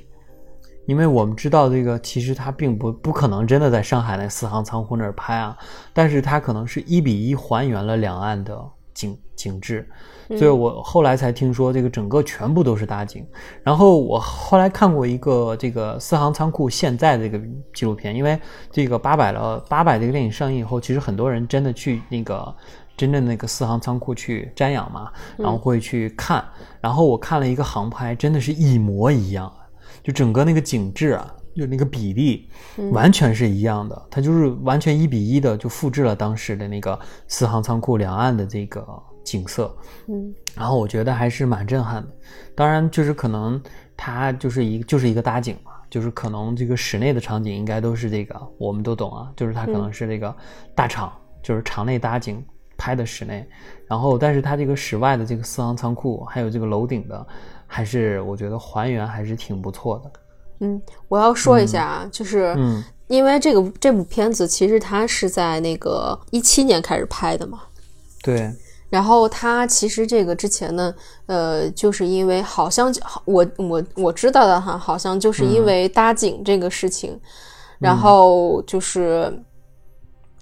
[0.86, 5.56] 因为我们知道这个其实它并不不可能真的在上海那四行仓库那儿拍啊，
[5.92, 8.60] 但是它可能是一比一还原了两岸的
[8.94, 9.88] 景景致。
[10.38, 13.26] 所以我后来才听说，这个整个全部都是搭景。
[13.64, 17.40] 然后我后来看过一个这个四行仓库现在这个
[17.74, 18.38] 纪录片，因为
[18.70, 22.54] 这个八百了八百这个电影上映以后，其实很多人真的去那个
[22.96, 26.44] 真正那个四行仓库去瞻仰嘛，然后会去看。
[26.80, 29.52] 然后我看了一个航拍，真的是一模一样，
[30.02, 32.48] 就整个那个景致啊，就那个比例
[32.92, 38.86] 完全是一样的，它就是完全一比一的就复制了当时的那个四行仓库两岸的这个
[39.24, 39.74] 景色。
[40.08, 42.08] 嗯然后我觉得还是蛮震撼的。
[42.56, 43.62] 当然，就是可能
[43.96, 50.34] 它就是一就是一个搭景嘛，就是可能这个室内的场景应该都是这个，我们都懂啊，就是它可能是这个
[50.74, 52.44] 大厂，就是场内搭景
[52.80, 53.46] 拍的室内，
[53.86, 57.26] 然后但是它这个室外的这个四行仓库还有这个楼顶的，
[57.66, 60.10] 还是我觉得还原还是挺不错的。
[60.60, 62.82] 嗯，我要说一下啊，就是嗯。
[63.10, 67.62] 因为这个这部片子其实它是在那个一七年开始拍的嘛，
[68.22, 68.48] 对，
[68.88, 70.94] 然后他其实这个之前呢，
[71.26, 77.18] 呃，就是因为好像我我我知道的哈，好像就是因为搭景这个事情，
[77.80, 79.42] 然后就是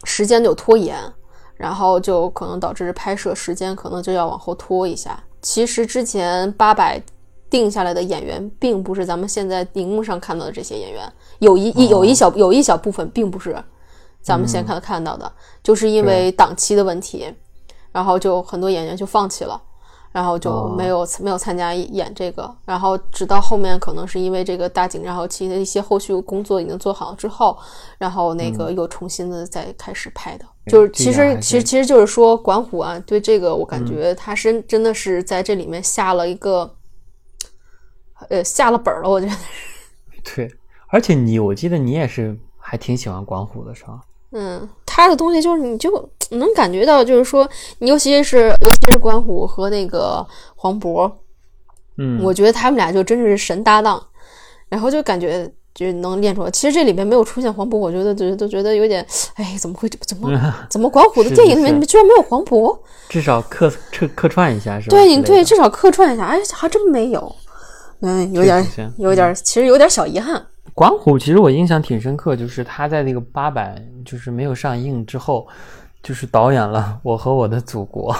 [0.05, 0.94] 时间有拖延，
[1.59, 5.23] 然后就可能导致拍摄时间可能就要往后拖一下。
[5.42, 6.99] 其实之前八百
[7.51, 13.62] 定下来的演员，并不是咱们现在荧幕上看到的这些演员，有一一有一小有一小部分并不是
[14.23, 15.31] 咱们现在看看到的，
[15.62, 17.31] 就是因为档期的问题。
[17.90, 19.61] 然后就很多演员就放弃了，
[20.19, 27.57] 然后就没有、没有参加演这个，然后直到后面可能是因为这个大景，然后其的一些后续工作已经做好了之后，
[27.99, 30.45] 然后那个又重新的再开始拍的。
[30.67, 36.69] 就是其实其实其实就是说管虎啊，对这个我感觉他是真的是在这里面下了一个，
[38.29, 39.33] 呃下了本儿了，我觉得。
[40.35, 40.53] 对，
[40.89, 44.01] 而且你我记得你也是还挺喜欢管虎的是吧？
[44.33, 51.09] 嗯，他的东西就是你就能感觉到，就是说，你尤其是尤其是关虎和那个黄渤，
[51.99, 54.05] 嗯，我觉得他们俩就真是神搭档，
[54.69, 56.51] 然后就感觉就能练出来。
[56.51, 60.29] 其实这里面没有出现黄渤，我觉得就都觉得有点，哎，怎么会怎么
[60.69, 62.77] 怎么管虎的电影里面居然没有黄渤？
[63.09, 64.97] 至少客客客串一下是吧？
[64.97, 67.33] 对，你对至少客串一下，哎，还真没有，
[68.01, 68.67] 嗯，有点
[68.99, 70.45] 有点，其实有点小遗憾。
[70.75, 75.47] 管虎其实我印象挺深刻，就是他在那个八百就是没有上映之后，
[76.03, 78.15] 就是导演了《我和我的祖国》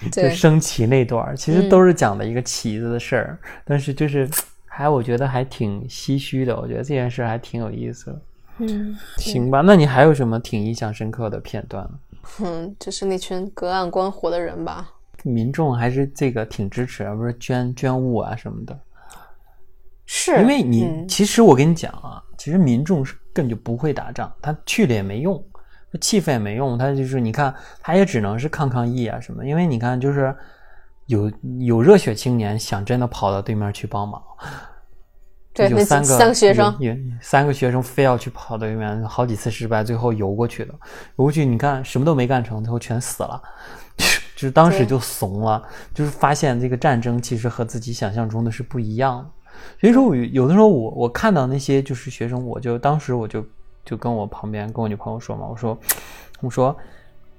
[0.10, 4.28] 就对，升旗那段儿，其实都是讲的一个旗子的事儿，但是就是
[4.66, 8.18] 还我觉得还挺唏嘘的，我觉得这件事还挺有意思。
[8.58, 11.90] 嗯行吧，那你还有什么挺印象深刻的片段呢？
[12.40, 14.90] 嗯， 就是那群隔岸观火的人吧。
[15.24, 18.78] 民众还是这个挺支持，而不是捐捐物啊什么的。
[20.14, 25.42] 是因为你、嗯其实我跟你讲啊，其实民众是根本就不会打仗，他去了也没用，
[25.90, 29.42] 他气氛也没用，他就是你看，他也只能是抗抗议啊什么。
[29.46, 30.36] 因为你看，就是
[31.06, 34.22] 有有热血青年想真的跑到对面去帮忙，
[35.54, 40.74] 对那就三个三个学生有有三个学生非要去跑对面，好几次失败，最后游过去的。
[41.16, 43.42] 游过去，你看什么都没干成，最后全死了。
[44.36, 45.62] 就是当时就怂了，
[45.94, 49.30] 就是发现这个战争其实和自己想象中的是不一样的。
[49.80, 53.44] 所以说我有有的时候我我看到那些就是学生，我就当时我就
[53.84, 55.78] 就跟我旁边跟我女朋友说嘛，我说
[56.40, 56.76] 我说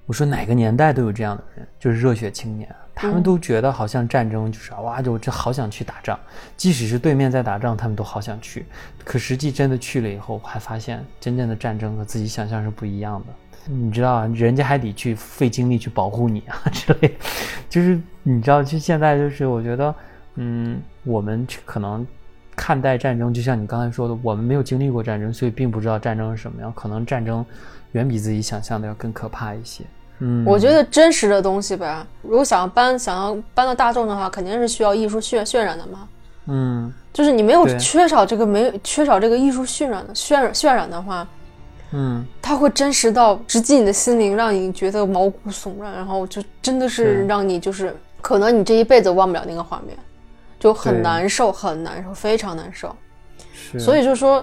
[0.05, 6.19] 我说哪个年代都有这样的人，就是热血青年，他们都觉得好像战争就是哇，就这好想去打仗，
[6.57, 8.65] 即使是对面在打仗，他们都好想去。
[9.05, 13.27] 可实际真的去了以后，还发现真正的战争和自己想象是不一样的。
[13.65, 17.15] 你知道，人家还得去费精力去保护你啊 之类，
[17.69, 19.95] 就是你知道，就现在就是我觉得，
[20.35, 22.05] 嗯，我们可能
[22.55, 26.71] 看待战争，就像你刚才说的，我们没有经历过战争，所以并不知道战争是什么样。
[26.75, 27.45] 可能战争
[27.93, 29.83] 远比自己想象的要更可怕一些。
[30.19, 36.07] 嗯，我觉得真实的东西呗，如果想要搬，想要搬到大众的话，肯定是需要艺术渲渲染的嘛。
[36.45, 41.27] 嗯，就是你没有缺少这个没缺少这个艺术渲染的渲染渲染的话，
[41.91, 49.97] 嗯，它会真实到直击你的心灵，让你觉得毛骨悚然，然后就真的是是让你就是可能你这一辈子忘不了那个画面，
[50.63, 52.95] 就很难受，很难受，非常难受。
[53.53, 53.77] 是。
[53.77, 54.41] 所以就说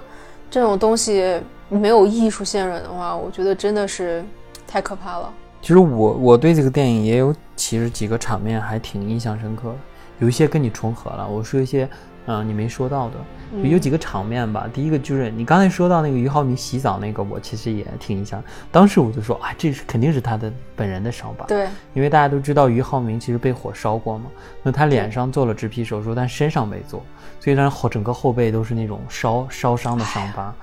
[0.50, 4.22] 这种东西没有艺术渲染的话，我觉得真的是
[4.66, 5.32] 太可怕了。
[5.62, 9.76] 其实我我对这个电影也有其实几个场面还挺印象深刻的，
[10.18, 11.26] 有一些跟你重合了。
[11.26, 11.88] 我说一些，
[12.32, 13.14] 嗯、你没说到的，
[13.54, 14.68] 嗯有几个场面吧。
[14.72, 18.42] 第一个就是你刚才说到那个俞灏明洗澡那个，我其实也挺印象。
[18.70, 24.26] 当时我就说啊，这是肯定是他的本人的伤疤，对，因为大家都知道俞灏明其实被火烧过嘛，
[24.62, 27.02] 那他脸上做了植皮手术，但身上没做，
[27.40, 30.54] 所以他后整个后背都是那种烧烧伤的伤疤。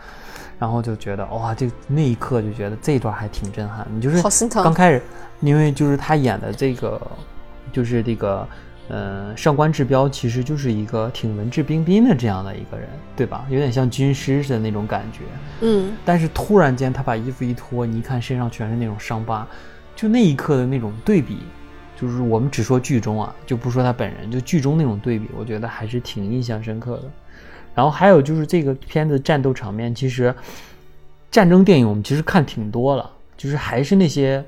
[0.59, 3.85] 然后就觉得哇，这那一刻就觉得这一段还挺震撼。
[3.93, 5.03] 你就是好心疼刚开始，
[5.39, 6.99] 因为就是他演的这个，
[7.71, 8.47] 就是这个，
[8.89, 13.45] 呃，上官志彪其实就是一个挺文质彬彬的这样的一个人，对吧？
[13.49, 15.19] 有点像军师的那种感觉。
[15.61, 19.45] 嗯，但是突然间他把衣服一脱，你一看身上全是那种伤疤，
[19.95, 21.39] 就那一刻的那种对比，
[21.99, 27.11] 就是我们只说剧中啊，就不说他本人，就剧中那种对比，我觉得还是挺印象深刻的。
[27.75, 30.33] 然后还有就是这个片子战斗场面，其实
[31.29, 34.43] 战争电影我们其实看挺多了，就是还是那些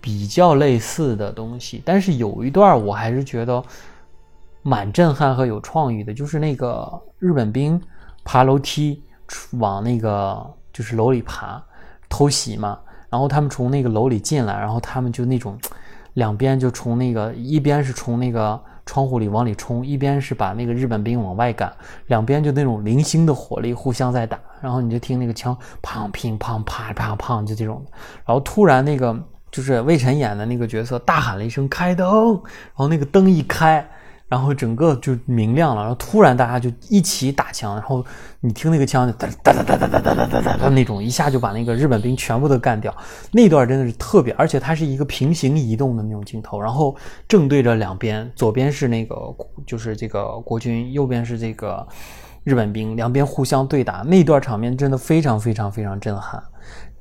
[0.00, 1.82] 比较类似的东西。
[1.84, 3.62] 但是有一段我还是觉得
[4.62, 7.80] 蛮震撼和有创意的，就是那个日本兵
[8.24, 9.02] 爬楼梯
[9.58, 11.62] 往那个就是楼里爬
[12.08, 15.58] 偷袭嘛，然后他们从那个楼里进来，然后他们就那种
[16.14, 21.72] 两边就从那个一边是从那个窗户里往里冲，一边是把那个日本兵往外赶，
[22.08, 27.84] 两边就那种零星的火力互相在打，然后你就听那个枪砰乒砰啪啪砰就这种，
[28.26, 29.16] 然后突然那个
[29.50, 33.86] 就是魏晨演的那个角色大喊了一声开灯，然后那个灯一开。
[34.30, 38.06] 然后整个就明亮了，然后突然大家就一起打枪，然后
[38.38, 42.96] 你听那个枪哒哒哒哒哒哒哒哒哒哒那种，一下就把那个日本兵全部都干掉。
[43.32, 46.94] 那段真的是特别，而且它是一个平行移动的那种镜头，然后
[47.26, 49.16] 正对着两边，左边是那个
[49.66, 51.84] 就是这个国军，右边是这个
[52.44, 56.40] 日本兵，两边互相对打，那段场面真的非常非常非常震撼。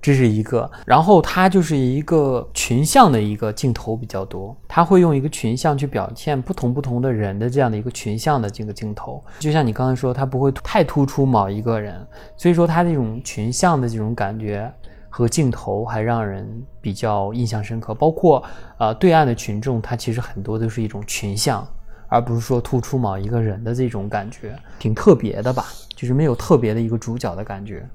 [0.01, 11.95] 这是一个，然后它就是一个群像的一个镜头比较多，它会用一个群像去表现不同不同的人的这样的一个群像的这个镜头，就像你刚才说，它不会太突出某一个人，
[12.37, 14.71] 所以说它这种群像的这种感觉
[15.09, 16.47] 和镜头还让人
[16.79, 17.93] 比较印象深刻。
[17.93, 18.41] 包括
[18.77, 21.67] 呃对岸的群众，它其实很多都是一种群像，
[22.07, 27.85] 而不是说突出某一个人的这种感觉，挺特别的吧，就是没有特别的一个主角的感觉。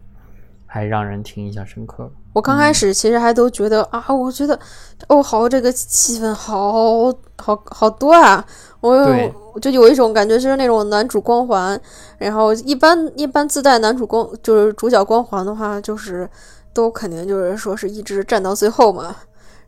[0.74, 2.10] 还让人挺印象深刻。
[2.32, 4.58] 我刚开始其实还都觉得、啊，我觉得
[5.06, 7.04] 欧豪，这个气氛好
[7.40, 8.44] 好好多啊，
[8.80, 11.80] 我就有一种感觉，就是那种男主光环。
[12.18, 16.28] 然后一般一般自带男主光就是主角光环的话，就是
[16.72, 19.14] 都肯定就是说是一直站到最后嘛，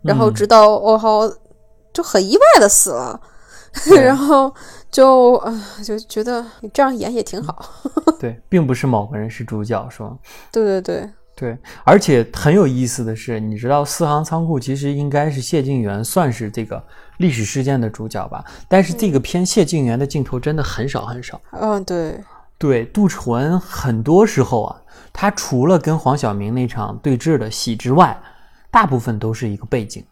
[0.02, 0.34] 然后嗯。
[0.34, 1.22] 直到欧豪
[1.92, 3.20] 就很意外的死了，
[3.94, 4.52] 然后
[4.96, 5.52] 就啊、
[5.84, 7.62] 就觉得你这样演也挺好。
[8.18, 10.16] 对，并不是某个人是主角，是吗？
[10.50, 16.82] 对对对，对，而且很有意思的是，你知道四行仓库其实应该是谢晋元算是这个
[17.18, 18.42] 历史事件的主角吧？
[18.68, 21.38] 但是这个片谢晋元的镜头真的很少很少。
[21.50, 22.18] 嗯对，
[22.56, 24.80] 对，杜淳很多时候啊，
[25.12, 28.18] 他除了跟黄晓明那场对峙的戏之外，
[28.70, 30.02] 大部分都是一个背景，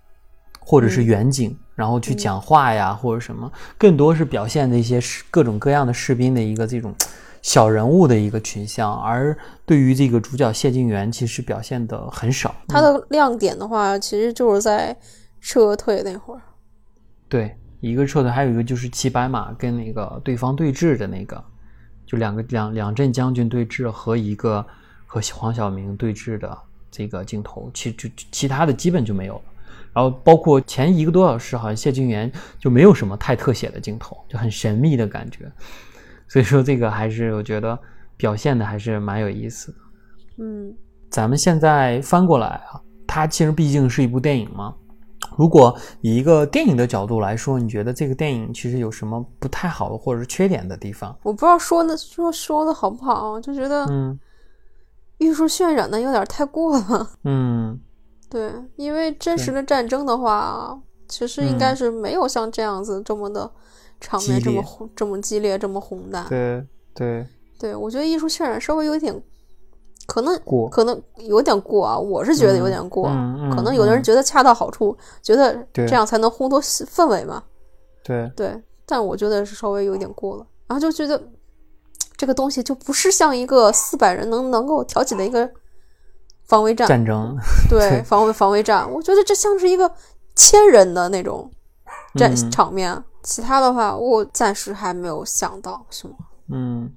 [0.65, 4.99] 或者是嗯远景，然后去讲话呀，或者什么，更多是表现的一些
[5.31, 6.95] 各种各样的士兵的一个这种
[7.43, 12.55] 小人物的一个群像，而对于这个主角谢晋元，其实表现的很少。
[12.69, 14.97] 他的亮点的话，其实就是在
[15.41, 16.41] 撤退那会儿。
[17.29, 21.45] 对，一个撤退，还有一个就是骑白马跟那个对方对峙的那个，
[22.07, 24.65] 就两个两两阵将军对峙和一个
[25.05, 26.57] 和黄晓明对峙的
[26.91, 29.43] 这个镜头，其就其他的基本就没有了。
[29.95, 35.51] 然后包括前一个多小时，好像谢晋元就没有什么太特写的镜头，就很神秘的感觉。
[36.27, 37.79] 所以说这个还是我觉得
[38.17, 39.79] 表现的还是蛮有意思的。
[40.39, 40.75] 嗯，
[41.11, 44.75] 咱们现在翻过来啊，它其实毕竟是一部电影嘛，
[45.37, 51.17] 如果以一个电影的角度来说，你觉得这个电影其实有什么不太好的或者是缺点的地方？
[51.23, 54.19] 我不知道说的说说的好不好，就觉得嗯
[55.19, 57.11] 艺术渲染的有点太过了。
[57.23, 57.79] 嗯
[58.35, 60.77] 对，因为真实的战争的话，
[61.09, 63.49] 其实应该是没有像这样子这么的
[64.01, 66.25] 场面这么宏这么激烈这么宏大。
[66.29, 67.25] 对对
[67.61, 69.23] 对，我觉得艺术渲染稍微有一点，
[70.09, 73.05] 可能过可能有点过啊，我是觉得有点过。
[73.55, 77.41] 可能有的人觉得恰到好处，觉得这样才能烘托氛围嘛。
[78.03, 81.23] 对对，但我觉得是稍微有点过了，然后就觉得
[82.17, 85.49] 这个东西就不是像一个四百人能能够挑起的一个
[86.47, 87.37] 防卫战，战争
[87.69, 89.91] 对 对防卫防卫战，我觉得这像是一个
[90.35, 91.51] 千人的那种
[92.15, 93.03] 战嗯场面。
[93.23, 96.15] 其他的话，我暂时还没有想到什么。
[96.51, 96.91] 嗯，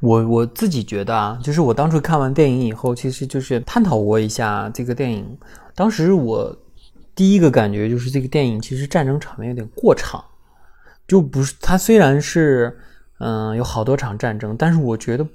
[0.00, 5.38] 我我自己觉得啊，就是我当初看完电影以后，其实就是探讨过一下这个电影。
[5.74, 6.54] 当时我
[7.14, 10.22] 第一个感觉就是这个电影其实战争场面有点过场，
[11.08, 12.78] 就不是它虽然是
[13.22, 15.26] 嗯、有好多场战争，但是我觉得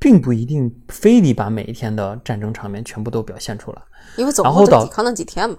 [0.00, 3.82] 并不一定非得把每一天的战争场面全部都表现出来。
[4.16, 5.56] 因为总共就抵抗那几天嘛。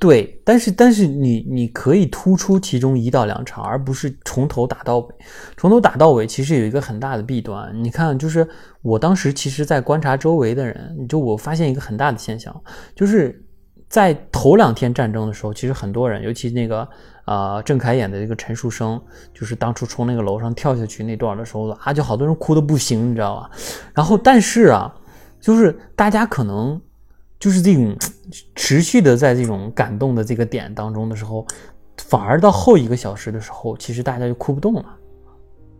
[0.00, 5.14] 对，但是但是你你可以突出其中一到两场，而不是从头打到尾。
[5.56, 7.72] 从头打到尾，其实有一个很大的弊端。
[7.82, 8.46] 你看，就是
[8.82, 12.54] 我当时其实在观察周围的人，就我发现一个很大的现象，
[12.94, 13.44] 就是
[13.88, 16.88] 在头两天战争的时候，其实很多人，尤其那个
[17.28, 19.00] 呃郑恺演的这个陈树生，
[19.32, 23.50] 就是当初从那个楼上跳下去那段的时候啊，就好多人哭的不行，你知道吧？
[23.94, 24.92] 然后但是啊，
[25.40, 26.80] 就是大家可能。
[27.40, 27.96] 就是这种
[28.56, 31.46] 持续的在这种感动的这个点当中的时候，
[31.98, 34.84] 反而到后一个小时的时候，其实大家就哭不动了。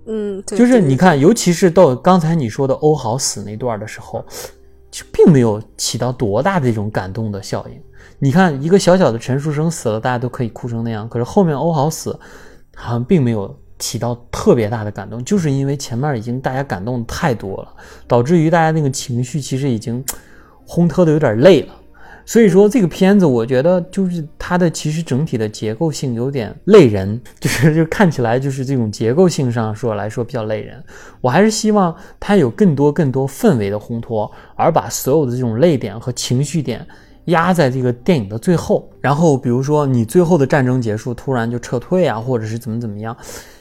[0.07, 4.25] 嗯，对就是你看，尤其是到刚才你说的欧豪死那段的时候，
[4.89, 7.83] 就并没有起到多大的这种感动的效应。
[8.20, 12.18] 你看，一个小小的陈树生死了，大家都可以哭成那样，可是后面欧豪死，
[12.74, 17.68] 好像并没有起到特别大的感动，就是因为前面已经大家感动太多了，
[18.09, 20.04] 导致于大家那个情绪其实已经
[20.66, 21.74] 烘托的有点累了。
[22.26, 30.83] 所以说这个片子，我觉得就是它的其实整体的结构性有点累人，就是就看起来就是这种结构性上说来说比较累人。
[31.22, 36.87] 我还是希望它有更多更多氛围的烘托，而把所有的这种泪点和情绪点
[37.29, 38.87] 压在这个电影的最后。
[39.01, 43.17] 然后比如说你最后的战争结束，突然就撤退啊，或者是怎么怎么样。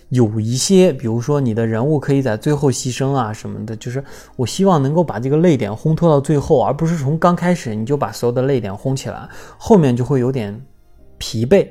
[0.09, 4.01] 有一些，比如说你的人物可以在最后牺牲啊什么的，就是
[4.37, 9.27] 我希望能够把这个泪点烘托到最后，而不是从刚开始你就把所有的泪点烘起来，
[9.57, 10.57] 后面就会有点
[11.17, 11.67] 疲惫。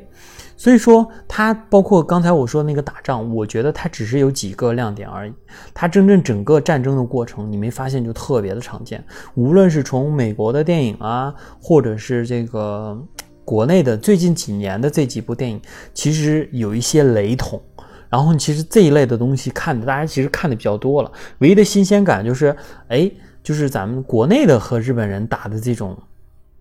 [0.57, 5.33] 所以说，它包括刚才我说那个打仗，我觉得它只是有几个亮点而已。
[5.75, 9.05] 它真正整个战争的过程，你没发现就特别的常见。
[9.35, 12.99] 无论是从美国的电影啊，或者是这个
[13.45, 15.61] 国内的最近几年的这几部电影，
[15.93, 17.61] 其实有一些雷同。
[18.09, 21.13] 然后其实这一类的东西看的，大家其实看的比较多了。
[21.39, 22.57] 唯一的新鲜感就是，
[22.89, 23.11] 哎，
[23.43, 25.99] 就是咱们国内的和日本人打的这种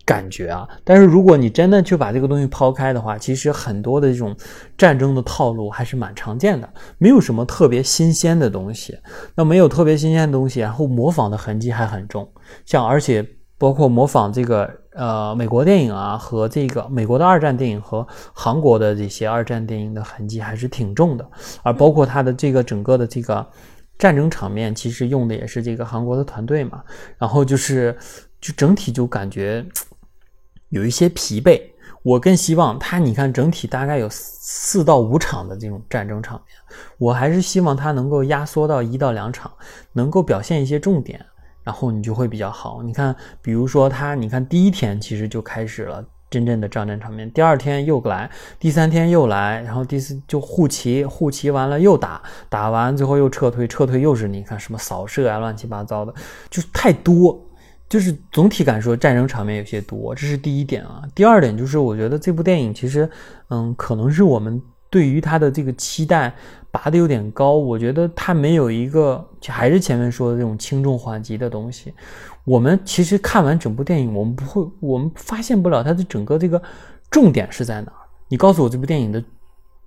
[0.06, 0.68] 感觉啊。
[0.84, 4.36] 但是如果你真的去把这个东西抛开的话，其实很多的这种
[4.78, 8.98] 战争的套路还是蛮常见的，没有什么特别新鲜的东西。
[9.36, 12.32] 那没有特别新鲜的东西，然后模仿的痕迹还很重，
[12.66, 21.26] 像而且包括模仿这个呃美国电影啊和这个美国的二战电影和韩国的这些二战电影的痕迹还是挺重的，
[21.64, 23.46] 而包括它的这个整个的这个
[23.98, 26.84] 战争场面，其实用的也是这个韩国的团队嘛，
[27.18, 27.98] 然后就是
[28.42, 29.66] 就整体就感觉
[30.76, 31.62] 有一些疲惫。
[32.04, 36.56] 我更希望它，你看整体大概有四到五场的这种战争场面，
[37.00, 39.52] 我还是希望它能够压缩到一到两场，
[39.94, 41.26] 能够表现一些重点。
[41.64, 42.84] 然后你就会比较好。
[42.84, 56.14] 你看，比如说他，你看第一天其实就开始了真正的战争场面，第二天又来，第三天又来，然后第四就护旗，护旗完了又打，打完最后又撤退，撤退又是你看什么扫射啊，乱七八糟的，
[56.52, 57.44] 就太多。
[57.88, 61.04] 就是总体感说战争场面有些多，这是第一点啊。
[61.14, 63.10] 第二点就是我觉得这部电影其实，
[63.50, 66.34] 嗯，可能是我们对于它的这个期待
[66.72, 71.94] 拔的有点高，我觉得它没有一个，还是前面说的这种轻重缓急的东西。
[72.44, 76.62] 我们其实看完整部电影，我们不会，我们发现不了它的整个这个
[77.10, 77.98] 重点是在哪儿。
[78.28, 79.24] 你告诉我这部电影的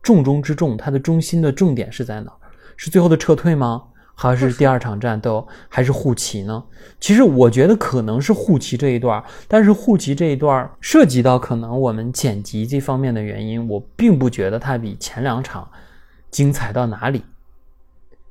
[0.02, 2.36] 重中之重，它的中心的重点是在哪儿？
[2.76, 3.82] 是最后的撤退吗？
[4.20, 6.64] 还是第二场战斗，还是护旗呢？
[6.98, 15.68] 其实我觉得可能是护旗这一段，但是护旗这一段涉及到可能我们剪辑这方面的原因，我并不觉得它比前两场
[16.32, 17.22] 精彩到哪里。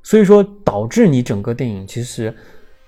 [0.03, 2.35] 所以说导致你整个电影其实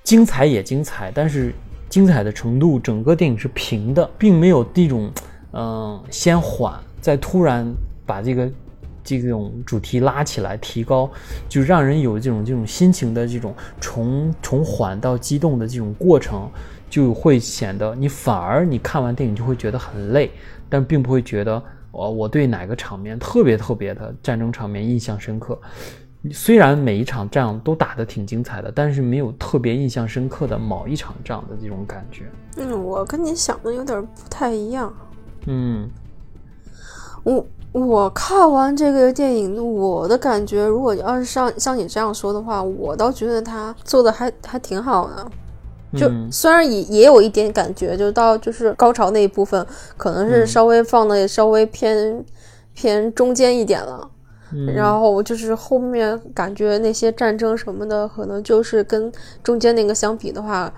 [0.04, 1.54] 精彩也精彩，但是
[1.88, 5.10] 精彩的程度整个电影是平的，并没有这种
[5.54, 7.66] 嗯、先缓再突然
[8.06, 8.52] 把这个
[9.04, 11.10] 这种主题拉起来提高，
[11.48, 16.50] 就让人有这种这种心情的这种从从缓到激动的这种过程，
[16.90, 20.32] 就会显得你反而你看完电影就会觉得很累，
[20.68, 25.60] 但并不会觉得我我对哪个场面特别特别的战争场面印象深刻。
[26.34, 32.26] 虽然每一场仗都打得挺精彩的，但是没有特别印象深刻的某一场仗的这种感觉。
[32.58, 34.94] 嗯，我跟你想的有点不太一样。
[35.46, 35.90] 嗯，
[37.24, 45.26] 我我看完这个电影，我的感觉，如果要是像像你这样说的话，我倒觉得他做的还还挺好的。
[45.98, 49.66] 就嗯虽然也也有一点感觉，就到就是高潮那一部分，
[49.98, 52.24] 可能是稍微放的稍微偏
[52.74, 54.10] 偏中间一点了。
[54.52, 59.12] 嗯然后就是后面感觉那些战争什么的，可能就是跟
[59.44, 60.72] 中间那个相比的话，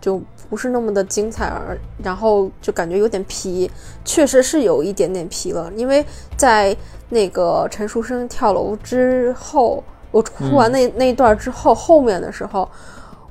[0.00, 0.20] 就
[0.52, 3.70] 不是那么的精彩，而然后就感觉有点皮，
[4.04, 5.72] 确实是有一点点皮了。
[5.74, 6.04] 因为
[6.36, 6.76] 在
[7.08, 12.68] 那个陈书生跳楼之后，我哭完那、那一段之后，后面的时候，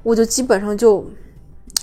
[0.02, 1.06] 我就基本上就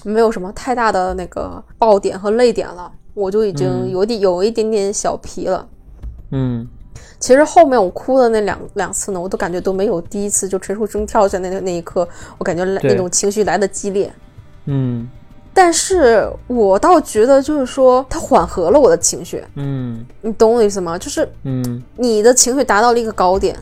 [0.03, 5.69] 没有什么太大的那个爆点和泪点了，我就已经嗯有点有一点点小皮了。
[6.33, 6.67] 嗯
[7.21, 12.09] 其实后面我哭的那两两次呢，我都感觉都没有第一次就陈树生跳下那那一刻，
[12.39, 14.13] 我感觉来那种情绪来的激烈。
[14.65, 15.09] 嗯
[15.61, 20.07] 但是我倒觉得就是说，它缓和了我的情绪，嗯。
[20.23, 20.97] 你懂我的意思吗？
[20.97, 21.83] 就是嗯。
[21.97, 23.57] 你的情绪达到了一个高点，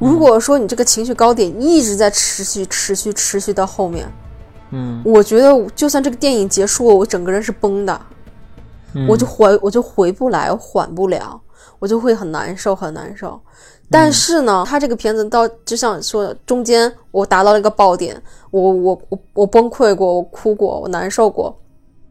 [0.00, 4.04] 如果说你这个情绪高点一直在持续、持续、持续到后面，
[4.72, 8.00] 嗯，我觉得就算这个电影结束了，我整个人是崩的，
[8.94, 9.06] 嗯。
[9.06, 11.40] 我就回我就回不来，我缓不了，
[11.82, 13.40] 我就会很难受，很难受。
[13.90, 18.22] 但是呢，他这个片子到就像说的，中间我达到了一个爆点，
[18.52, 21.58] 我我我我崩溃过，我哭过，我难受过。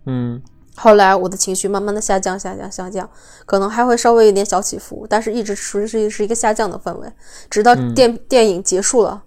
[0.05, 0.41] 嗯
[0.75, 3.09] 后来我的情绪慢慢的下降，下降，下降，
[3.45, 7.09] 可能还会稍微有点小起伏，但是一直持续是一个下降的氛围，
[7.49, 9.23] 直到电、电影结束了，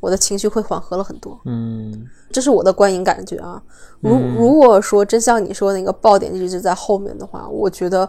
[0.00, 1.38] 我的情绪会缓和了很多。
[1.44, 3.62] 嗯这是我的观影感觉啊。
[4.00, 8.08] 如如果说真像你说的那个爆点一直在后面的话，我觉得，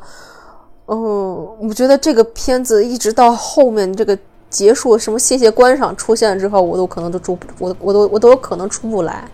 [0.95, 4.17] 嗯，我觉得这个片子一直到后面这个
[4.49, 9.27] 结束，什么谢谢观赏出现之后，我都可能都出不，我我都我都有可能出不来。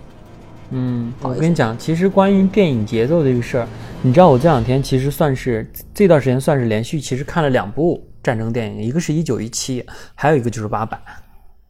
[0.72, 3.68] 嗯，我跟你讲，其实关于电影节奏这个事儿，
[4.02, 9.86] 你知道我这两天其实算是这段时间算是连续，其实看了两部战争电影，一个是一九一七，
[10.16, 10.98] 还有一个就是八佰。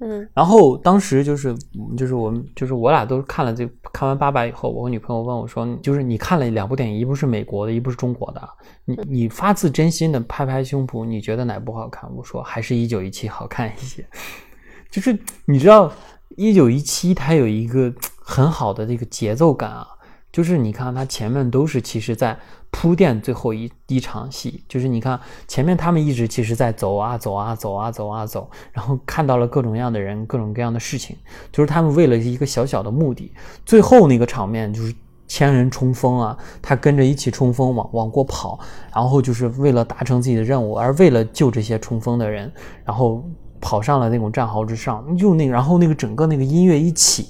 [0.01, 8.49] 嗯然后当时就是嗯就是我们就是我俩都看了这看完八佰以后，我女朋友问我说，就是你看了两部电影，一部是美国的，一部是中国的，
[8.85, 12.09] 你你发自真心的拍拍胸脯，你觉得哪部好看？
[12.15, 14.05] 我说还是一九一七好看一些。
[14.89, 15.91] 就是你知道
[16.37, 19.87] 一九一七它有一个很好的这个节奏感啊，
[20.31, 22.37] 就是你看他前面都是其实在
[22.71, 31.15] 铺垫最后一一场戏，就是你看前面他们一直其实在走啊走啊走啊走啊走，然后看到了各种各样的人，各种各样的事情，
[31.51, 33.31] 就是他们为了一个小小的目的，
[33.65, 34.93] 最后那个场面就是。
[35.31, 38.59] 千人冲锋啊，他跟着一起冲锋往往过跑，
[38.91, 42.51] 然后就是为了达成自己的任务，而为了救这些冲锋的人，
[42.83, 43.23] 然后
[43.61, 47.27] 跑上了那种战壕之上，就那，然后那个整个那个音乐一起，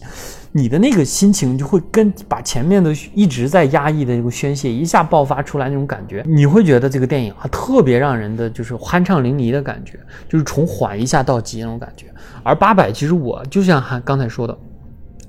[0.52, 12.08] 你的那个心情就会跟把前面的一直在压抑的这个宣泄一下爆发出来那种感觉，你会觉得这个电影啊特别让人的就是酣畅淋漓的感觉，就是从缓一下到急那种感觉。
[12.43, 14.58] 而八佰其实我就像还刚才说的。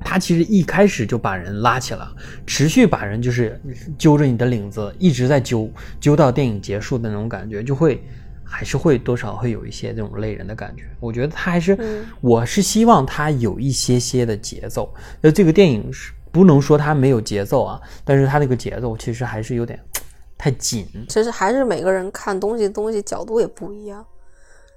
[0.03, 2.07] 他其实一开始就把人拉起来，
[2.47, 3.61] 持续把人就是
[3.99, 8.03] 揪着你的领子，一直在揪，揪到电影结束的那种感觉，就会
[8.51, 10.83] 还是会多少会有一些这种累人的感觉。
[10.99, 14.93] 我觉得他还是，嗯我是希望他有一些些的节奏。
[15.21, 19.79] 那这个电影是不能说它没有节奏啊，但是它那个节奏其实还是有点
[20.37, 20.87] 太紧。
[21.09, 24.05] 其实还是每个人看东西东西角度也不一样。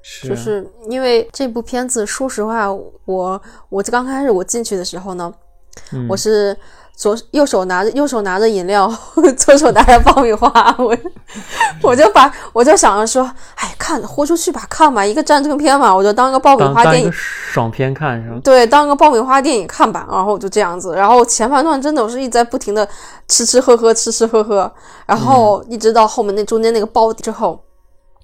[0.01, 2.71] 是就是因为这部片子，说实话，
[3.05, 5.33] 我我刚开始我进去的时候呢，
[5.93, 6.55] 嗯我是
[6.95, 8.91] 左右手拿着右手拿着饮料，
[9.35, 10.95] 左手拿着爆米花，我
[11.81, 18.39] 我就把我就想着说，哎，看豁出去吧，看吧，一个战争片嘛，我就当个爆米花电影爽片看是吧？
[18.43, 22.87] 对，当个爆米花电影看吧，然后就这样子，然后前半段真的我是一直在不停的
[23.27, 24.71] 吃吃喝喝，吃吃喝喝，
[25.07, 27.59] 然后一直到后面那中间那个包之后，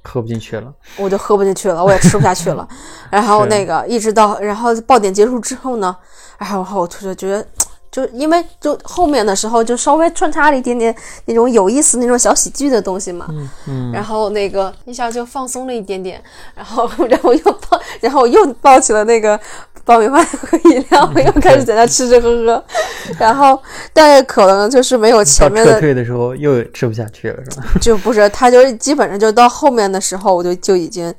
[0.04, 0.72] 喝不进去了。
[0.96, 2.66] 我就喝不进去了，我也吃不下去了，
[3.10, 5.96] 然后那个一直到然后爆点结束之后呢，
[6.38, 7.46] 然后我就觉得
[7.92, 16.22] 就因为就后面的时候就稍微穿插了一点点那种有意思那种小喜剧的东西嘛，嗯嗯，然后那个一下就放松了一点点，
[16.56, 19.40] 然后然后又抱，然后又抱起了那个
[19.84, 22.64] 爆米花和饮料，又开始在那吃吃喝喝，
[23.18, 23.60] 然后
[23.92, 27.68] 但是可能就是没有前面撤的退的时候又吃不下去了，是吧？
[27.82, 31.12] 就不是，他就是基本上就到后面的时候，我就就已经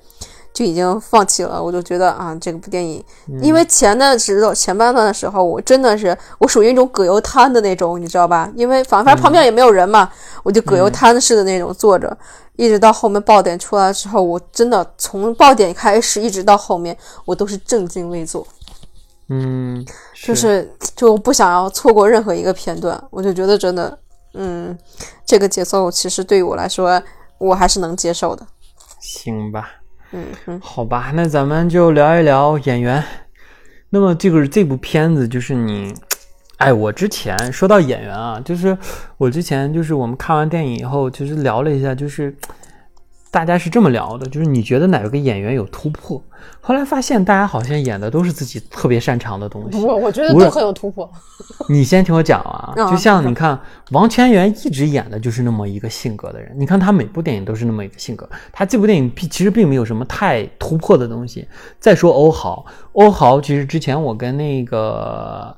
[0.52, 1.62] 就已经放弃了。
[1.62, 3.04] 我就觉得啊，这个部电影，
[3.40, 8.50] 因为前段时候前半段的时候，我真的是我属于那种葛优瘫的那种，你知道吧？
[8.56, 10.10] 因为反反正旁边也没有人嘛，
[10.42, 12.16] 我就葛优瘫似的那种坐着，
[12.56, 18.46] 一直到后面爆点出来之后，我真的从爆点开始一直到后面，我都是正襟危坐。
[19.32, 19.86] 嗯，
[20.24, 23.96] 就是就不想要错过任何一个片段，我就觉得真的，
[24.34, 24.76] 嗯，
[25.24, 27.00] 这个节奏其实对于我来说，
[27.38, 28.44] 我还是能接受的。
[29.00, 29.70] 行吧，
[30.12, 33.02] 嗯，好吧，那咱们就聊一聊演员。
[33.90, 35.92] 那么这个这部片子就是你，
[36.58, 38.76] 哎，我之前说到演员啊，就是
[39.16, 42.34] 我之前就是我们看完电影以后，其实聊了一下，就是
[43.30, 46.20] 大家是这么聊的，就是你觉得哪个演员有突破？
[46.60, 49.78] 后来发现大家好像演的都是自己特别擅长的东西。
[49.84, 51.08] 我我觉得都很有突破。
[51.68, 53.58] 你先听我讲啊，嗯 就像你看
[53.92, 61.46] 王千源一直演的就是那么一个性格的人，你看他每部电影都是那么一个性格，他这部电影并其实并没有什么太突破的东西。
[61.78, 65.54] 再说欧豪，欧豪其实之前我跟那个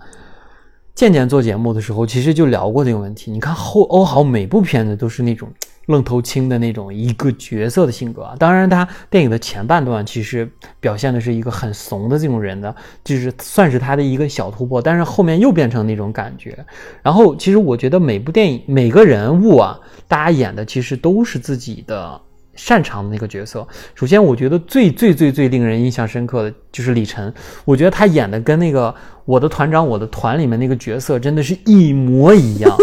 [0.94, 3.30] 健健做节目的时候，其实就聊过这个问题。
[3.30, 5.48] 你看后欧豪每部片子都是那种
[5.92, 8.34] 愣头青的那种一个角色的性格啊。
[8.36, 12.74] 当然，他电影的前半段其实表现的是一个很怂的这种人的，
[13.04, 14.82] 就是算是他的一个小突破。
[14.82, 16.58] 但是后面又变成那种感觉。
[17.02, 19.78] 然后，其实我觉得每部电影每个人物啊，
[20.08, 22.20] 大家演的其实都是自己的。
[22.54, 27.32] 擅长的那个角色，首先我觉得最最最最令人印象深刻的就是李晨，
[27.64, 28.90] 我觉得他演的跟那个
[29.24, 32.76] 《我的团长我的团》里面那个角色真的是一模一样，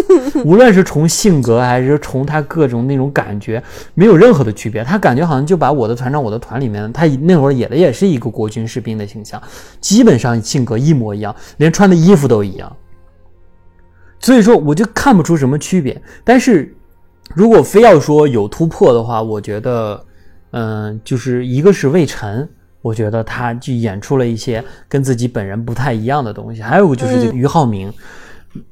[0.44, 3.62] 无论是从性格还是从他各种那种感觉，
[3.94, 4.84] 没有任何的区别。
[4.84, 9.40] 他感觉好像就把《我的团长我的团》里面他那会儿演的也是一个国军士兵的形象，
[9.80, 12.76] 基本上性格一模一样，连穿的衣服都一样。
[14.20, 16.76] 所以说我就看不出什么区别，但是。
[17.36, 20.04] 如果非要说有突破的话，我觉得，
[20.52, 22.50] 嗯，就是一个是魏晨，
[22.82, 27.94] 我觉得他就演出了一些跟自己本人不太一样的东西；还有就是这个俞灏明，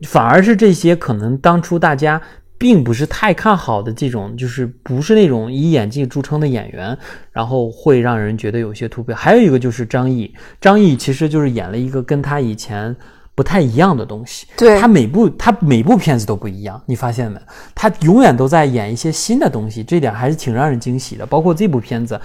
[0.07, 2.19] 反而是这些可能当初大家
[2.57, 6.97] 并不是太看好的这种，就是不是那种以演技著称的演员，
[7.31, 9.13] 然后会让人觉得有些突破。
[9.13, 12.95] 还有一个就是张译，张译其实就是演了一个跟他以前。
[13.38, 17.39] 不太一样的东西，对他每部他每部片子都不一样，你发现没？
[17.75, 21.23] 他永远都在演一些新的东西，这点还是挺让人惊喜的。
[21.23, 22.19] 包括这部片子，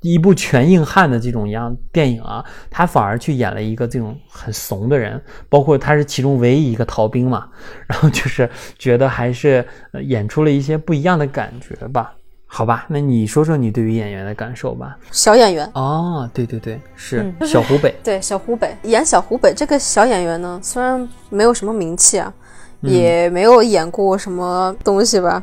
[0.00, 7.46] 一部全硬汉的这种一样电影啊，他反而去演了一个这种很怂的人，包括他是其中唯一一个逃兵嘛，
[7.86, 8.48] 然后就是
[8.78, 12.14] 觉得还是呃演出了一些不一样的感觉吧。
[12.52, 14.98] 好吧，那你说说你对于演员的感受吧。
[15.12, 15.70] 小演员。
[15.72, 17.46] 哦，对对对，是、嗯。
[17.46, 18.76] 小湖北， 对小湖北。
[18.82, 22.32] 演小湖北这个小演员呢，虽然没有什么名气啊，
[22.80, 25.40] 也没有演过什么东西吧，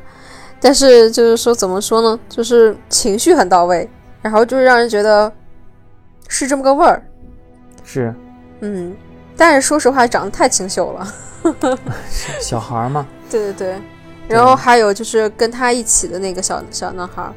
[0.59, 3.89] 但是就是说怎么说呢，就是情绪很到位，
[4.21, 5.31] 然后就是让人觉得
[6.27, 7.01] 是这么个味儿。
[7.85, 8.13] 是。
[8.59, 8.93] 嗯，
[9.37, 11.07] 但是说实话，长得太清秀了。
[12.41, 13.81] 小孩儿嘛，对对对，
[14.27, 17.33] 然后还有就是跟他一起的那个小小男孩儿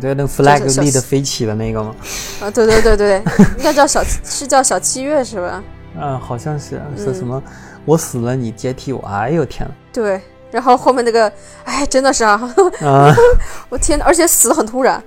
[0.00, 1.94] 对，那个 flag 小立得飞起的那个吗？
[2.42, 3.22] 啊，对对对对，
[3.58, 5.62] 应该叫小是叫小七月是吧？
[5.96, 7.40] 嗯，好像是说嗯什么、
[7.84, 11.32] 我死了你接替我，哎呦天对，然后后面那个，
[11.64, 12.34] 哎，真的是啊，
[12.80, 13.14] 呐， 啊、
[13.70, 15.00] 我天呐，而且死的很突然。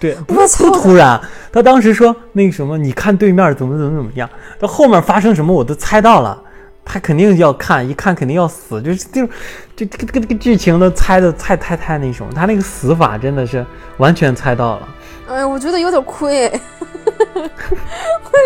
[0.00, 1.20] 对，不是不突然，
[1.52, 4.28] 他当时说那个什么，你看对面怎么怎么怎么样，
[4.58, 6.42] 到后面发生什么我都猜到了，
[6.84, 9.26] 他肯定要看，一看肯定要死，就是就
[9.74, 13.64] 这个这个这个剧情都猜的太太太那什么，他那个死法真的是
[13.96, 14.88] 完全猜到了。
[15.28, 16.48] 哎呀，我觉得有点亏，
[17.34, 17.40] 我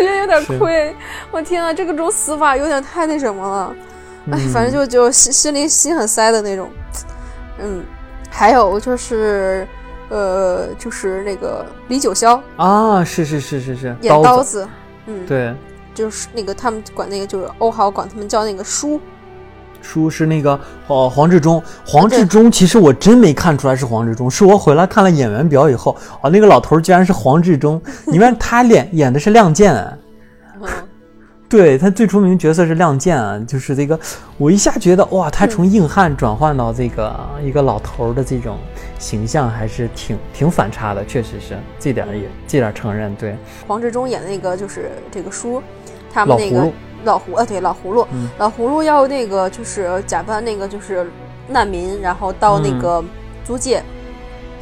[0.01, 0.95] 觉得有点亏。
[1.31, 3.75] 我天啊，这个种死法有点太那什么了。
[4.31, 6.71] 哎，反正就就心心里心很塞的那种。
[7.59, 7.83] 嗯，
[8.31, 9.67] 还有就是，
[10.09, 14.69] 呃，就是那个李九霄啊，是是是是是，演刀子，子，
[15.07, 15.55] 嗯，，对，
[15.99, 19.01] 就是那个他们管那个就是欧豪管他们叫那个叔，
[19.83, 29.75] 叔是那个哦黄志忠，黄志忠其实我真没看出来是黄志忠，是我回来看了演员表以后，哦那个老头儿居然是黄志忠，你看 他演演的是亮剑、
[31.49, 33.99] 对他最出名角色是亮剑啊，就是这个，
[34.37, 38.59] 我一下觉得哇，他从硬汉转换到这个、一个老头儿的这种
[38.99, 43.35] 形象，还是挺挺反差的，确实是这点儿也这点儿承认，对，
[43.67, 45.63] 黄志忠演那个就是这个叔，
[46.13, 46.73] 他们那个老葫芦。
[47.05, 48.29] 老葫，呃，对，老葫芦，嗯。
[48.39, 51.09] 老葫芦要那个就是假扮那个就是
[51.47, 53.03] 难民，然后到那个
[53.45, 53.81] 租界、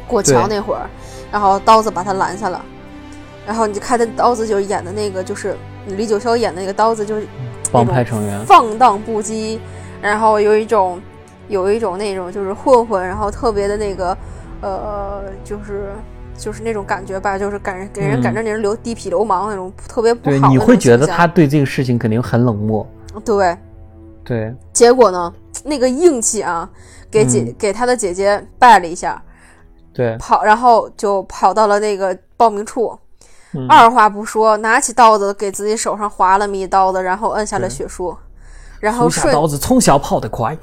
[0.07, 0.87] 过桥那会儿，
[1.31, 2.63] 然后刀子把他拦下了，
[3.45, 7.27] 然后你就看他刀子就是演的那个就是李九霄演的那个刀子就是
[7.71, 9.57] 帮派成员，放荡不羁，
[9.99, 11.01] 然后有一种
[11.49, 14.15] 有一种那种就是混混，然后特别的那个
[14.61, 15.89] 呃，就是
[16.37, 22.87] 就是那种感觉吧，就是感人给人嗯感觉你是流地痞流氓那种特别不好对，的你会觉得他对这个事情肯定很冷漠。
[23.25, 23.57] 对，
[24.23, 25.33] 对，结果呢，
[25.63, 26.69] 那个硬气啊，
[27.09, 29.21] 给姐、嗯给他的姐姐拜了一下，
[29.91, 32.97] 对，跑，然后就跑到了那个报名处。
[33.53, 38.15] 嗯二话不说，拿起刀子给自己手上划了么一刀子，然后摁下了血书，
[38.79, 40.55] 然后顺刀子从小跑得快，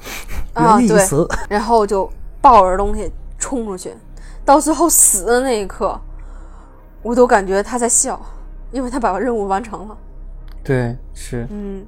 [0.53, 1.03] 啊对。
[1.49, 2.09] 然后就
[2.39, 3.93] 抱着东西冲出去，
[4.45, 5.99] 到最后死的那一刻，
[7.01, 8.19] 我都感觉他在笑，
[8.71, 9.97] 因为他把任务完成了。
[10.63, 11.83] 对，是，嗯，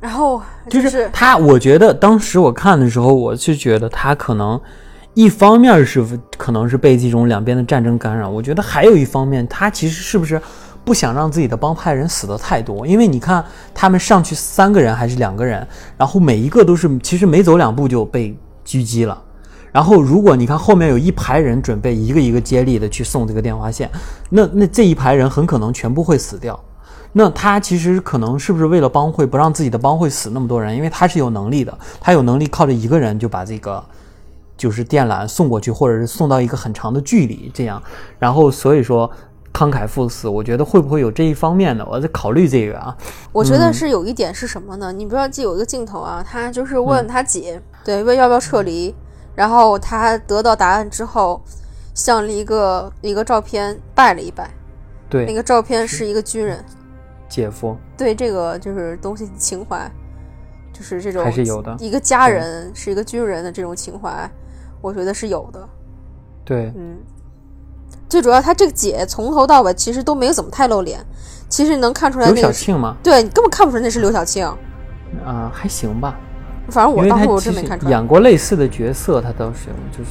[0.00, 4.60] 然后就是是他，我觉得当时我看的时候，我是觉得他可能
[5.14, 6.04] 一方面是
[6.36, 10.40] 可能是被这种两边的战争感染，我觉得还有一方面，他其实是不是
[10.84, 12.86] 不想让自己的帮派人死的太多？
[12.86, 13.44] 因为你看
[13.74, 19.22] 他们上去三个人还是两个人，然后每一个都是其实没走两步就被狙击了。
[19.76, 23.90] 然后，如果你看后面有一排人准备一个一个接力的去送这个电话线，
[24.30, 26.58] 那那这一排人很可能全部会死掉。
[27.12, 30.74] 那他其实可能是不是为了帮会不让自己的帮会死那么多人？
[30.74, 33.84] 因为他是有能力的，他有能力靠着一个人就把这个
[34.56, 37.82] 就是电缆送过去，或者是送到一个很长的距离，这样。
[38.18, 39.10] 然后所以说
[39.52, 41.84] 慷慨赴死，我觉得会不会有这一方面的？
[41.84, 42.96] 我在考虑这个啊。
[43.30, 44.90] 我觉得嗯是有一点是什么呢？
[44.90, 48.94] 你不要记有一个镜头啊，他就是嗯问他姐，对，问要不要撤离，
[49.36, 51.40] 然后他得到答案之后，
[51.94, 54.50] 向了一个一个照片拜了一拜，
[55.08, 55.26] 对。
[55.26, 56.64] 那，个照片是一个军人，
[57.28, 59.88] 姐夫，对这个就是东西情怀，
[60.72, 61.76] 就是这种还是有的。
[61.78, 64.28] 一个家人是一个军人的这种情怀，
[64.80, 65.68] 我觉得是有的。
[66.44, 66.96] 对，嗯，
[68.08, 71.04] 最主要他这个姐从头到尾其实都没有怎么太露脸，
[71.48, 74.46] 其实能看出来那个刘，晓庆吗，对你根本看不出来那是刘晓庆。
[75.24, 76.18] 啊、还行吧，
[76.68, 77.90] 反正我当时我真没看出来。
[77.90, 80.10] 演过类似的角色，他倒是就是，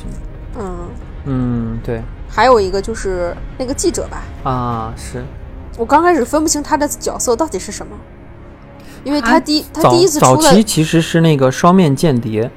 [0.57, 0.77] 嗯，
[1.25, 5.23] 嗯，对还有一个就是那个记者吧，啊，是。
[5.77, 7.95] 我刚开始分不清他的角色到底是什么，
[9.03, 12.49] 因为他他第他早第一次出来，早期其实是那个双面间谍，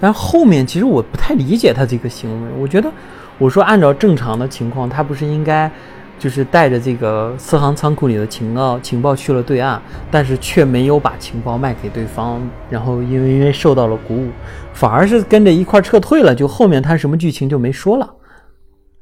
[0.00, 2.50] 但后面其实我不太理解他这个行为。
[2.58, 2.90] 我觉得，
[3.36, 5.70] 我说按照正常的情况，他不是应该
[6.18, 14.28] 就是带着这个四行仓库里的情报情报去了对岸，但是却没有把情报卖给对方，然后因为因为受到了鼓舞，
[14.72, 16.34] 反而是跟着一块儿撤退了。
[16.34, 18.14] 就后面他什么剧情就没说了，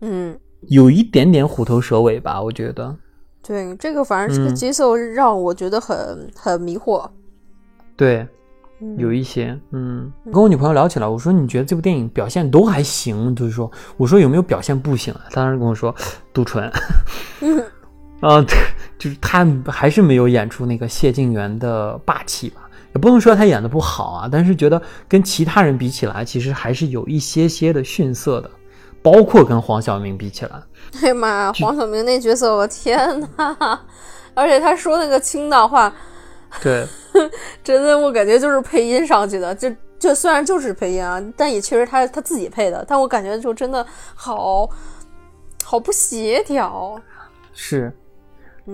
[0.02, 0.38] 嗯，
[0.68, 2.96] 有一点点虎头蛇尾吧，我觉得。
[3.46, 7.08] 对，这个反正是个嗯角色让我觉得很很迷惑。
[7.96, 8.28] 对，嗯
[8.98, 15.20] 有一些，嗯，跟我女朋友聊起来，我说你觉得这部电影表现都还行，就是说，我说有没有表现不行啊？
[15.30, 15.94] 她当时跟我说
[16.32, 16.70] 杜淳，
[17.40, 17.62] 嗯。
[18.98, 22.62] 就是他还是没有演出那个谢晋元的霸气吧，
[22.94, 28.50] 也不能说他演的不好啊，但是觉得跟其他人比起来，其实还是有一些些的逊色的，
[29.02, 30.52] 包括跟黄晓明比起来，
[31.02, 33.78] 哎呀妈呀，黄晓明那角色，我天呐！
[34.32, 35.92] 而且他说那个青岛话，
[36.62, 36.86] 对，
[37.62, 43.84] 真的我感觉就是配音上去的，这这虽然就是配音啊，但也确实他他自己配的，但我感觉就真的
[44.14, 44.68] 好
[45.64, 47.00] 好不协调。
[47.52, 47.92] 是，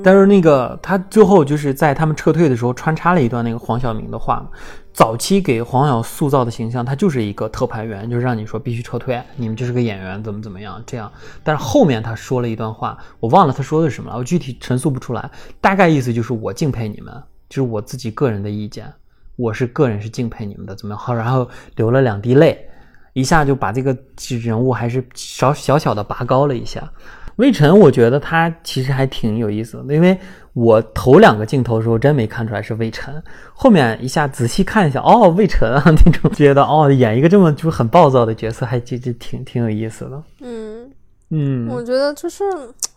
[0.03, 4.49] 但是那个他最后就是在他们撤退的时候穿插了一段那个黄晓明的话嘛。
[4.95, 11.11] 早期给黄晓塑造的形象，他就是一个特派员，就是让你说必须撤退，你们就是个演员，怎么怎么样这样。
[11.43, 15.31] 但是后面他说了一段话，我忘了他说的是什么了，我具体陈述不出来，
[15.63, 17.23] 大概意思就是我敬佩你们，
[17.53, 18.91] 就是我自己个人的意见，
[19.37, 20.99] 我是个人是敬佩你们的，怎么样？
[20.99, 21.47] 好，然后
[21.77, 22.67] 流了两滴泪，
[23.13, 23.95] 一下就把这个
[24.43, 26.91] 人物还是小小小的拔高了一下。
[27.37, 30.19] 魏晨，我觉得他其实还挺有意思的，因为
[30.55, 33.23] 我头两个镜头的时候真没看出来是魏晨，
[33.53, 40.23] 后面一下仔细看一下，哦，魏晨啊， 那种觉得哦，演一个这么就是很暴躁的角色，还就就挺挺有意思的。
[40.41, 40.91] 嗯，
[41.29, 42.45] 嗯，我觉得就是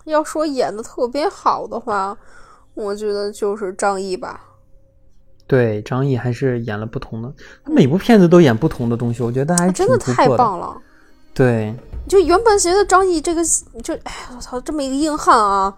[0.06, 2.18] 要说演的特别好的话，
[2.76, 4.42] 我觉得就是张译吧。
[5.48, 10.76] 对，张译还是演了不同的，他每部片子都演不同的东西，我觉得还啊真的太棒了。
[11.34, 11.76] 对，
[12.08, 13.42] 就原本觉得张译这个
[13.84, 15.76] 就哎呀我操，这么一个硬汉啊，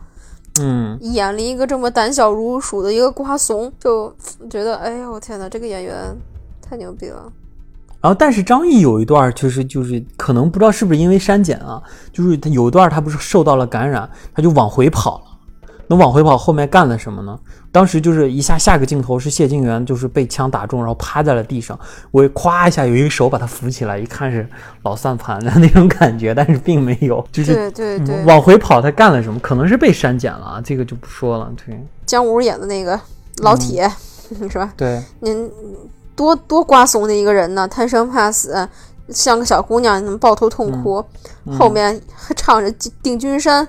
[0.61, 4.15] 嗯，演了一个这么胆小如鼠的一个瓜怂，就
[4.49, 6.15] 觉得哎呀我天哪，这个演员
[6.61, 7.31] 太牛逼了。
[7.99, 11.81] 然后，但是张译有一段就是就是可能不知道是不是因为删减啊，
[12.13, 15.25] 就是他有一段他不是受到了感染，他就往回跑了，
[15.87, 17.39] 那往回跑后面干了什么呢？
[17.71, 21.79] 当时就是一下下个镜头是谢晋元就是被枪打中，然后趴在了地上，
[22.11, 24.47] 我咵一下有一个手把他扶起来，一看是
[24.83, 29.39] 老算盘的 那种感觉，但是并没有，就是对对对，往回跑他干了什么？
[29.39, 31.51] 可能是被删减了啊，这个就不说了。
[31.65, 32.99] 对，姜武演的那个
[33.37, 33.89] 老铁、
[34.49, 34.73] 是吧？
[34.75, 35.49] 对，您
[36.15, 38.67] 多多瓜怂的一个人呢，贪生怕死，
[39.09, 41.03] 像个小姑娘那么抱头痛哭，
[41.57, 42.69] 后面还唱着
[43.01, 43.65] 定军山，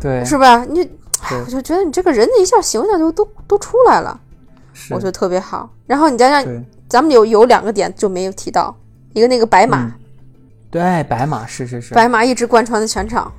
[0.00, 0.64] 对，是吧？
[0.64, 0.90] 你对
[1.46, 4.20] 我就觉得你这个人的一下形象就都都出来了，
[4.90, 5.68] 我觉得特别好。
[5.86, 8.74] 然后你再让咱们有有两个点就没有提到，
[9.12, 9.92] 一个那个白马，嗯。
[10.68, 13.32] 对白马是是是，白马一直贯穿的全场，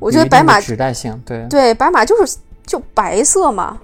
[0.00, 3.78] 我我觉得白马指代性，对，对白马就是就白色嘛，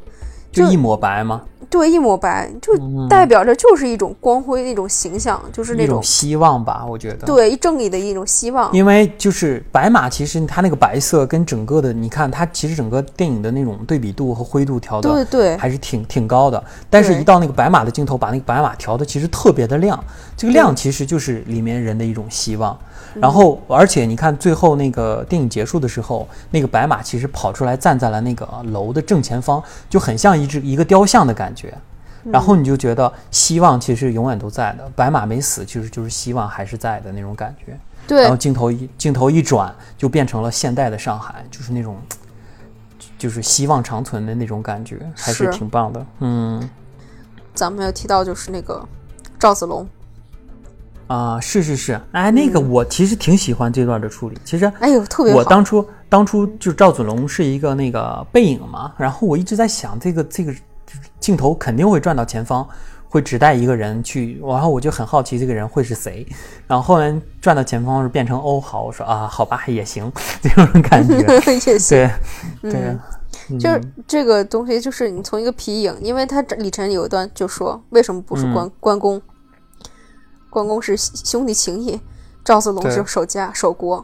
[0.51, 7.27] 就就一抹白嘛，对一抹白，就嗯代表着就是一种光辉的一种形象，就是那一种希望吧，我觉得。
[7.27, 8.73] 对正义的一种希望。
[8.73, 16.63] 因为就是白马，其实它那个白色跟整个的，你看它其实整个电影的那种对比度和灰度调的对对还是挺挺高的。
[16.89, 20.03] 但是，一到那个白马的镜头，把那个白马调的其实特别的亮，
[20.37, 22.79] 这个亮其实就是里面人的一种希望。
[23.15, 31.73] 然后，而且你看最后那个电影结束的时候，那个白马其实跑出来站在了那个楼的正前方，就很像一只一个雕像的感觉。
[32.25, 37.79] 然后你就觉得希望其实永远都在的，白马没死，其实就是希望还是在的那种感觉。
[38.07, 41.97] 对然后镜头一镜头一转，就变成了现代的上海，就是那种，
[43.17, 46.05] 就是希望长存的那种感觉，还是是挺棒的。
[46.19, 46.69] 嗯
[47.55, 48.85] 咱们要提到就是那个
[49.39, 49.87] 赵子龙，
[51.07, 54.37] 啊，是是是，哎，那个我其实挺喜欢这段的处理。
[54.45, 55.39] 其实哎呦特别好。
[55.39, 60.53] 我当初当初就赵子龙是一个那个背影嘛，然后我一直在想，这个这个
[61.21, 62.67] 镜头肯定会转到前方，
[63.09, 66.27] 会只带一个人去，然后我就很好奇这个人会是谁。
[66.67, 70.11] 然后后来转到前方是变成欧豪，我说啊，好吧，也行，
[70.43, 71.19] 这种感觉。
[71.67, 72.11] 也行，
[72.63, 72.97] 对对，
[73.51, 79.23] 嗯就是这个东西，就是你从一个皮影，因为他这李晨有一段就说，为什么不是嗯关、关公？
[80.57, 82.01] 关公是兄弟情谊，
[82.43, 82.91] 赵子龙对。
[82.91, 84.03] 是守家守国。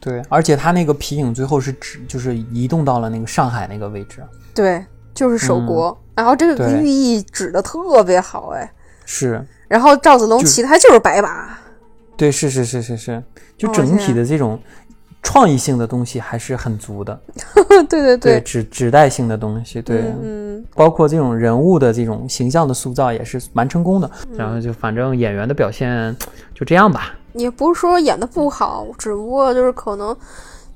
[0.00, 4.22] 对，而且他那个皮影最后是指就是移动到了那个上海那个位置，
[4.54, 6.00] 对，就是守国。
[6.14, 8.72] 然后这个寓意指的特别好，哎。
[9.04, 9.44] 是。
[9.66, 11.58] 然后赵子龙就骑的还就是白马，
[12.16, 13.20] 对，是是是是是，
[13.58, 14.56] 就哦整体的这种
[15.22, 17.18] 创意性的东西还是很足的，
[17.88, 24.10] 对对对，指指代性的东西，对，嗯，包括这种人物的这种形象的塑造也是蛮成功的。
[24.30, 26.14] 嗯然后就反正演员的表现
[26.54, 30.14] 就这样吧，也不是说演的不好，只不过就是可能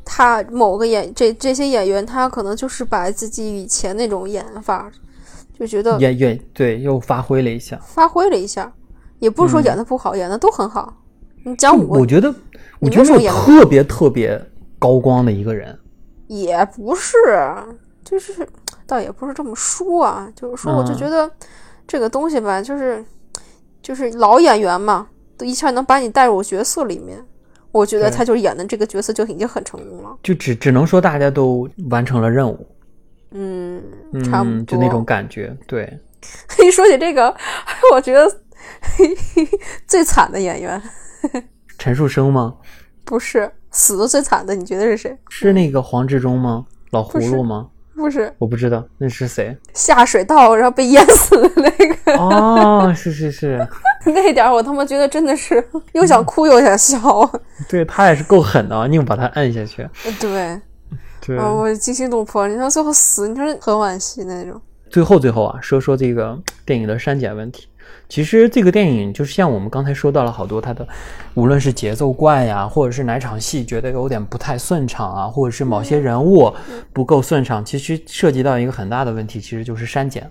[0.04, 4.88] 他某个演这这些演员，他可能就是把自己以前那种演法，
[5.58, 7.76] 就觉得演演对又发挥了一下。
[7.84, 8.72] 发挥了一下，
[9.18, 10.94] 也不是说演的不好，演的都很好。
[11.44, 12.34] 你讲我就我觉得，
[12.80, 14.40] 我你觉得没有为什么演得特别特别
[14.78, 15.78] 高光的一个人。
[16.28, 17.14] 也不是，
[18.04, 18.46] 就是
[18.86, 21.30] 倒也不是这么说啊，就是说我就嗯觉得
[21.86, 23.04] 这个东西吧，就是
[23.80, 25.06] 就是老演员嘛，
[25.36, 27.24] 都一下能把你带入角色里面。
[27.72, 32.66] 我觉得他就演的这个角色就已经很成功了，就只只能说大家都完成了任务，
[33.32, 33.82] 嗯，
[34.24, 34.58] 差不多。
[34.58, 36.00] 嗯，就那种感觉，对，
[36.64, 37.36] 一说起这个，
[37.92, 38.34] 我觉得
[39.86, 40.82] 最惨的演员
[41.86, 42.52] 陈树生吗？
[43.04, 45.16] 不是死的最惨的，你觉得是谁？
[45.28, 46.66] 是那个黄志忠吗？
[46.90, 47.68] 老葫芦吗？
[47.94, 49.56] 不是我不知道，那是谁？
[49.72, 53.64] 下水道然后被淹死的那个，哦， 是是是，
[54.04, 56.98] 那点儿我他妈觉得真的是又想哭又想笑。
[57.68, 59.88] 对他也是够狠的啊，硬把他摁下去。
[60.18, 60.60] 对，
[61.24, 62.48] 对，啊，我惊心动魄。
[62.48, 64.60] 你说最后死，你说很惋惜那种。
[64.90, 67.68] 最后最后啊，说说这个电影的删减问题。
[68.08, 70.86] 其实这个电影就是像我们刚才说到了好多它的，
[71.34, 76.54] 无论是节奏怪呀，或者是哪场戏觉得有点不太顺畅啊，或者是某些人物
[76.92, 80.30] 不够顺畅，其实涉及到一个很大的问题，其实就是删减。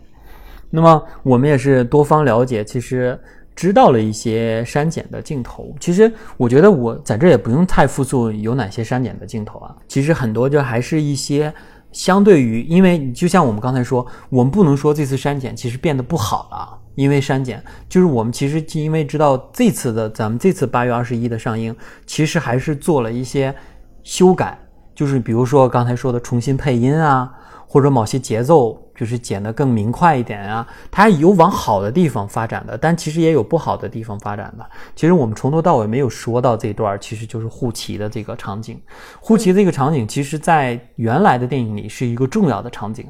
[0.69, 3.19] 那么我们也是多方了解，其实
[3.55, 5.75] 知道了一些删减的镜头。
[5.79, 11.53] 其实我觉得我在这也不用太复述有哪些删减的镜头啊，其实很多就还是一些。
[11.95, 17.63] 相对于，因为就像我们刚才说，我们不能说这次删减其实变得不好了，因为删减。
[17.87, 21.73] 就是我们其实因为知道这次的咱们这次八月二十一的上映，
[22.05, 23.55] 其实还是做了一些
[24.03, 24.59] 修改，
[24.93, 27.31] 就是比如说刚才说的重新配音啊，
[27.65, 34.65] 或者某些节奏就是剪得更明快一点啊，它有往好的地方发展的，但其实也有不好的地方发展的。
[34.95, 38.81] 其实我们从头到尾没有说到这段，其实就是护旗的这个场景。
[39.19, 43.05] 护旗这个场景，其实在原来的电影里是一个重要的场景，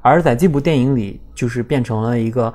[0.00, 2.52] 而在这部电影里，就是变成了一个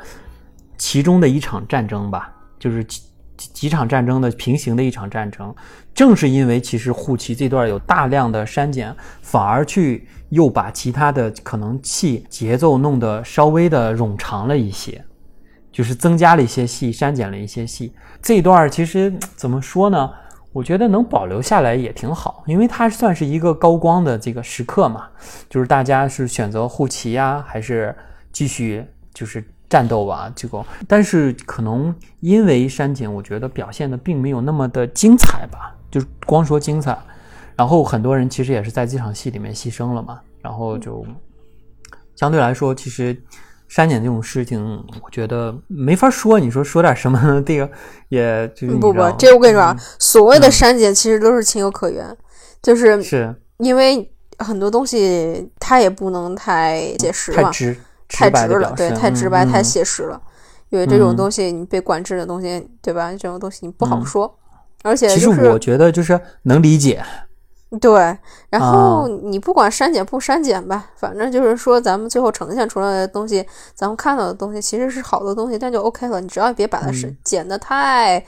[0.78, 3.02] 其中的一场战争吧，就是几
[3.36, 5.54] 几场战争的平行的一场战争。
[5.94, 15.04] 正是因为其实护旗这段有大量的删减，反而去又把其他的可能戏节奏弄得稍微的冗长了一些，
[15.72, 17.94] 就是增加了一些戏，删减了一些戏。
[18.22, 20.12] 这一段其实怎么说呢？
[20.52, 25.08] 我觉得能保留下来也挺好，因为它算是一个高光的这个时刻嘛，
[25.48, 27.96] 就是大家是选择护旗呀，还是
[28.32, 30.32] 继续就是战斗吧？
[30.36, 35.76] 这个，但是可能因为删减，我觉得表现的并没有那么的精彩吧。
[35.92, 36.98] 就光说精彩，
[37.60, 41.06] 然后很多人其实也是在这场戏里面牺牲了嘛，然后就
[42.16, 43.22] 相对来说，其实
[43.68, 44.64] 删减这种事情，
[45.04, 46.40] 我觉得没法说。
[46.40, 47.44] 你说说点什么？
[47.46, 47.70] 这个
[48.08, 52.16] 也就是不不，这我跟你说啊，所谓的删减其实都是情有可原，
[52.62, 60.22] 就是是因为很多东西它也不能太写实嘛，太直太直了，对，太直白太写实了。
[60.70, 63.12] 因为这种东西你被管制的东西，对吧？
[63.12, 64.34] 这种东西你不好说。
[64.82, 67.04] 而且，其实我觉得就是能理解，
[67.82, 68.18] 对。
[68.50, 76.22] 然后你不管删减不删减吧，反正就是说咱们最后呈现出来的东西，咱们看到的东西其实是好的东西，但就 OK 了。
[76.22, 78.24] 你只要别把它是剪的太。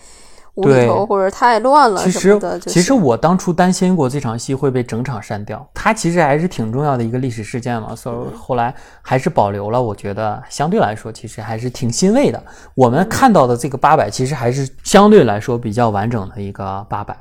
[0.56, 2.60] 无厘头或者太乱了其实，的。
[2.60, 9.82] 其实我当初担心过这场戏会被整场删掉，它其实还是挺重要的一个历史事件嘛，所以后来还是保留了。
[9.82, 12.44] 我觉得相对来说，其实还是挺欣慰的。
[12.76, 17.18] 我们看到的这个八百，其实还是相对来说比较完整的一个八百。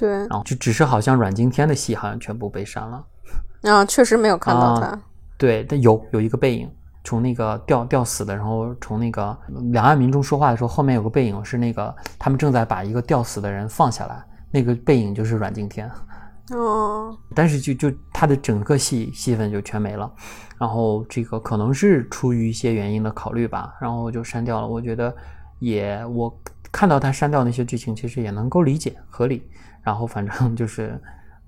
[0.00, 3.04] 对，然后就只是好像阮经天的戏好像全部被删了。
[3.70, 4.98] 啊，确实没有看到他。
[5.36, 6.70] 对，但有有一个背影。
[7.02, 9.36] 从那个吊吊死的，然后从那个
[9.72, 15.90] 两岸民众说话的时候，后面有个背影是那个他们正在把一个吊死的人放下来，那个背影就是阮经天。
[16.52, 20.12] 哦，但是就就他的整个戏戏份就全没了，
[20.58, 24.68] 然后这个可能是出于一些原因的考虑吧，然后就删掉了。
[24.68, 25.14] 我觉得
[25.58, 26.30] 也我
[26.70, 29.48] 看到他删掉那些剧情，其实也能够理解合理。
[29.82, 31.00] 然后反正就是。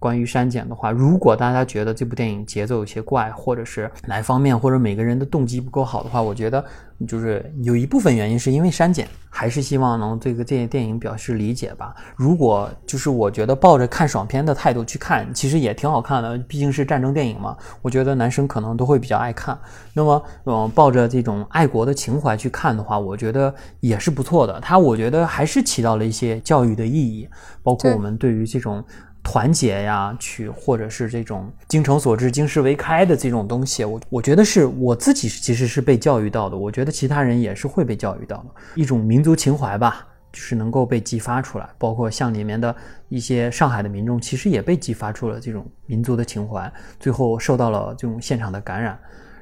[0.03, 6.65] 关于删减的话，如果大家觉得这部电影节奏有些怪，或者是哪方面，或者每个人的动机不够好的话，我觉得
[7.07, 11.95] 就是有一部分原因是因为删减，还是希望能这个电电影表示理解吧。
[12.17, 17.57] 如果就是我觉得抱着看爽片的态度去看，其实也挺好看的，毕竟是战争电影嘛。
[17.81, 19.57] 我觉得男生可能都会比较爱看。
[19.95, 24.59] 那么，嗯，抱着这种爱国的情怀去看的话，我觉得也是不错的。
[24.61, 27.29] 它我觉得还是起到了一些教育的意义，
[27.63, 28.83] 包括我们对于这种。
[29.23, 41.69] 团结呀，去或者是这种精诚所至、金石为开的这种东西，我我觉得是我自己其实是被教育到的，我觉得其他人也是会被教育到的一种民族情怀吧，就是能够被激发出来。
[41.79, 42.75] 包括像里面的
[43.09, 48.99] 一些上海的民众，其实也被激发出了这种民族的情怀，最后受到了这种现场的感染，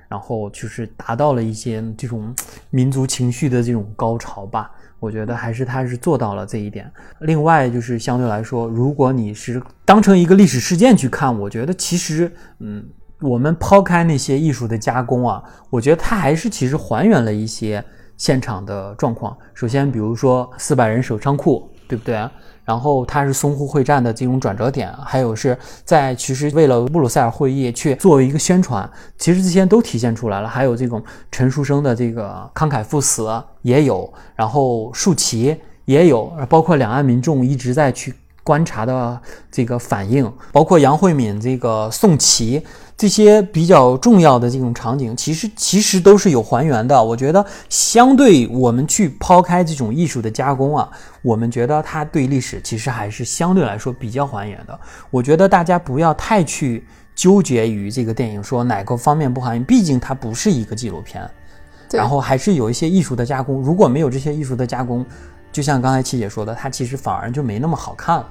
[0.09, 2.35] 然后就是达到了一些这种
[2.69, 4.71] 民族情绪的这种高潮吧。
[5.01, 6.89] 我觉得还是他是做到了这一点。
[7.21, 12.31] 另外就是相对来说，如果你是当成一个历史事件去看，我觉得其实，
[12.61, 12.85] 嗯，
[13.21, 17.85] 我们抛开那些艺术的加工啊，我觉得它还是其实还原了一些
[18.17, 19.37] 现场的状况。
[19.55, 22.29] 首先，比如说四百人守仓库，对不对？
[22.71, 30.49] 然后它是淞沪会战的这种转折点，还有是在其实为了布鲁塞尔会议去作为一个宣传，其实这些都体现出来了。
[30.49, 31.03] 还有这种
[31.33, 33.29] 陈书生的这个慷慨赴死
[33.63, 38.15] 也有，然后竖旗也有，包括两岸民众一直在去
[38.45, 42.63] 观察的这个反应，包括杨慧敏这个送旗。
[43.01, 47.03] 这些比较重要的这种场景，其实其实都是有还原的。
[47.03, 50.87] 我觉得，相对我们去抛开这种艺术的加工啊，
[51.23, 54.79] 我们觉得它对历史其实还是相对来说比较还原的。
[55.11, 56.85] 我觉得大家不要太去
[57.15, 61.27] 纠结于这个电影说哪个方面不还原，毕竟它不是一个纪录片，
[61.93, 63.63] 然后还是有一些艺术的加工。
[63.63, 65.07] 如果没有这些艺术的加工，
[65.51, 68.29] 就像刚才七姐说的，它其实反而就没那么好看了。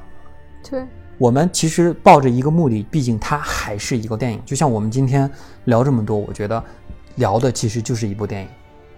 [0.70, 0.84] 对。
[1.20, 4.42] 我们其实抱着一个目的，毕竟它还是一个电影。
[4.46, 5.30] 就像我们今天
[5.66, 6.64] 聊这么多，我觉得
[7.16, 8.48] 聊的其实就是一部电影。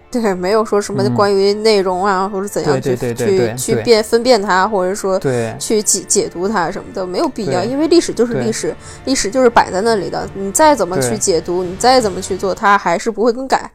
[0.08, 5.18] 对，没有说什么关于内容啊，或者怎样去去去辨分辨它，或者说
[5.58, 7.64] 去解解读它什么的，没有必要。
[7.64, 10.28] 因为历史就是历史，历史就是摆在那里的。
[10.34, 13.68] 你再怎么去解读，你再怎么去做，它还是不会更改。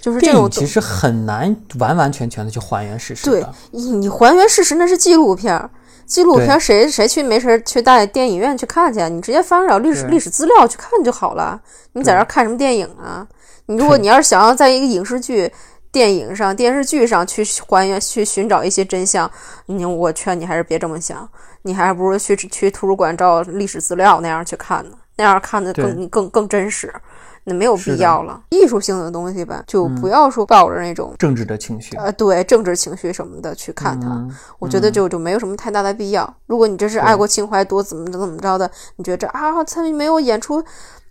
[0.00, 3.24] 就是这种其实很难完完全全的去还原事实。
[3.30, 5.70] 对，你你还原事实那是纪录片。
[6.10, 9.08] 纪录片谁谁去没事去带电影院去看去？
[9.08, 11.60] 你直接翻找历史历史资料去看就好了。
[11.92, 13.24] 你在这看什么电影啊？
[13.66, 15.48] 你如果你要是想要在一个影视剧、
[15.92, 19.30] 电影上、电视剧上去还原、去寻找一些真相，
[19.66, 21.28] 你我劝你还是别这么想。
[21.62, 26.92] 你还不如去去图书馆找历史资料那样去看呢，那样看的更更更真实。
[27.44, 28.40] 那没有必要了。
[28.50, 31.96] 艺术性的东西吧，就不要说抱着那种、政治的情绪。
[31.96, 34.08] 呃对政治情绪什么的去看它。
[34.08, 36.34] 嗯我觉得就就没有什么太大的必要。
[36.46, 40.62] 如果你这是爱国情怀多怎么着怎么着的，你觉着啊，他们没有演出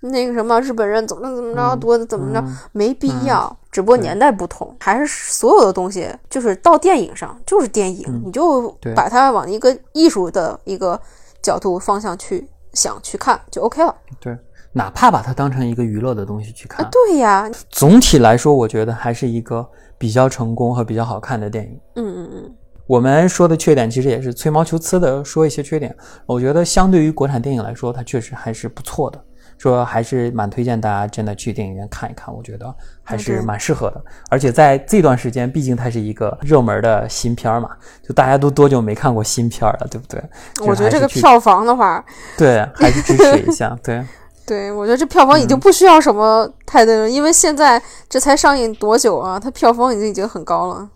[0.01, 3.55] 那个什么日本人怎么怎么着多怎么着，没必要。
[3.71, 10.99] 只不过年代不同，还是所有的东西就是到电影上就是电影，你就把它往一个艺术的一个
[11.41, 13.95] 角度方向去想去看就 OK 了。
[14.19, 14.37] 对，
[14.71, 19.67] 哪怕把它当成一个娱乐的东西去看，对呀，总体来说，我觉得还是一个
[19.97, 21.79] 比较成功和比较好看的电影。
[21.95, 22.55] 嗯嗯嗯，
[22.85, 25.95] 我们说的缺点，其实也是吹毛求疵的说一些缺点。
[26.25, 29.19] 我觉得相对于国产电影来说，它确实还是不错的。
[29.57, 34.01] 说还是蛮推荐大家真的去电影院看一看，我觉得还是蛮适合的。
[34.29, 40.23] 而且在这段时间，毕竟它是一个热门的新片儿嘛，就大家都多久没看过新片儿了，对不对？
[40.65, 42.01] 我觉得这个票房的话，
[42.37, 44.01] 对还是支持一下，对。
[44.49, 47.79] 对，我觉得这票房已嗯经不需要什么太多嗯，因为现在
[48.09, 49.39] 这才上映多久啊？
[49.39, 50.89] 它票房已经已经很高了。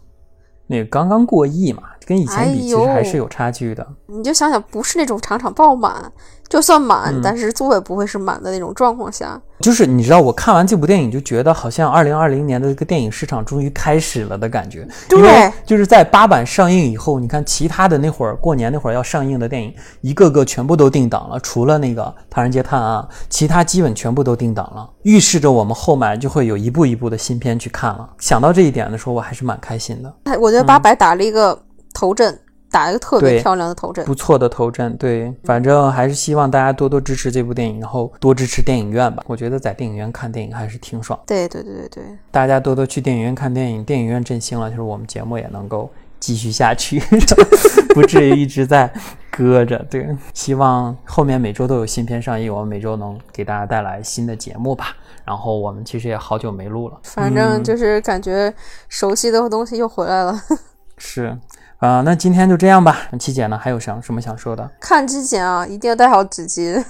[0.65, 3.85] 那个刚刚过亿嘛，跟以前比其实还是有差距的。
[4.07, 6.11] 你就想想，不是那种场场爆满，
[6.47, 14.87] 就算满，嗯但是座位不会是满的那种状况下，就是你知道，我看完这部电影就觉得好像二零二零年的这个电影市场终于开始了的感觉。
[15.09, 28.07] 对就是在八版上映以后，你看其他的那会儿过年那会儿要上映的电影，一个个全部都定档了，除了那个《唐人街探案》，其他基本全部都定档了，预示着我们后面就会有一步一步的新片去看了。
[28.19, 30.13] 想到这一点的时候，我还是蛮开心的。
[30.25, 31.57] 它我觉得八百打了一个
[31.93, 32.39] 头阵，
[32.71, 34.03] 打一个特别漂亮的头阵。
[34.05, 39.23] 不错的头阵，对，反正还是希望大家多多支持这部电影，然后多支持电影院吧。
[39.27, 41.19] 我觉得在电影院看电影还是挺爽。
[41.27, 45.89] 对对对对对，大家多多去电影院看电影，电影院振兴了，就是我们节目也能够
[46.19, 46.99] 继续下去，
[47.93, 48.91] 不至于一直在
[49.29, 49.77] 搁着。
[49.89, 54.95] 对，希望后面每周都有新片上映，我们每周能给大家带来新的节目吧。
[55.25, 58.53] 然后我们其实也好久没录了，反正就是感觉
[58.89, 60.37] 熟悉的东西又回来了。
[60.97, 61.37] 是
[61.83, 62.97] 啊、那今天就这样吧。
[63.19, 64.71] 七姐呢，还有想什么想说的？
[64.79, 66.81] 看之前啊，一定要带好纸巾，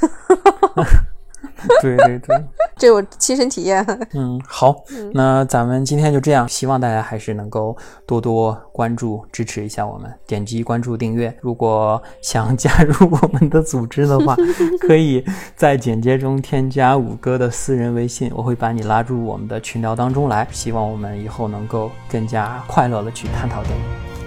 [1.81, 2.45] 对 对对。
[2.77, 3.83] 这我亲身体验。
[4.13, 4.75] 嗯，好，
[5.15, 7.75] 那咱们今天就这样，希望大家还是能够
[8.05, 11.35] 多多关注、支持一下我们，点击关注、订阅。
[11.41, 14.35] 如果想加入我们的组织的话，
[14.87, 15.25] 可以
[15.55, 20.47] 在简介中添加五哥的私人微信，我会把你拉入我们的群聊当中来。
[20.51, 23.83] 希望我们以后能够更加快乐的去探讨电影。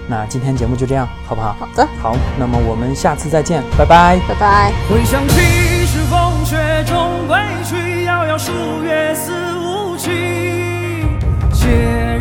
[0.08, 1.56] 那今天节目就这样，好不好？
[1.58, 4.18] 好的，好，那么我们下次再见，拜拜。
[4.28, 4.72] 拜拜。
[4.88, 5.40] 回想起
[5.86, 8.52] 是风雪中归去，遥遥数
[8.84, 10.10] 月似无期。
[11.52, 11.66] 孑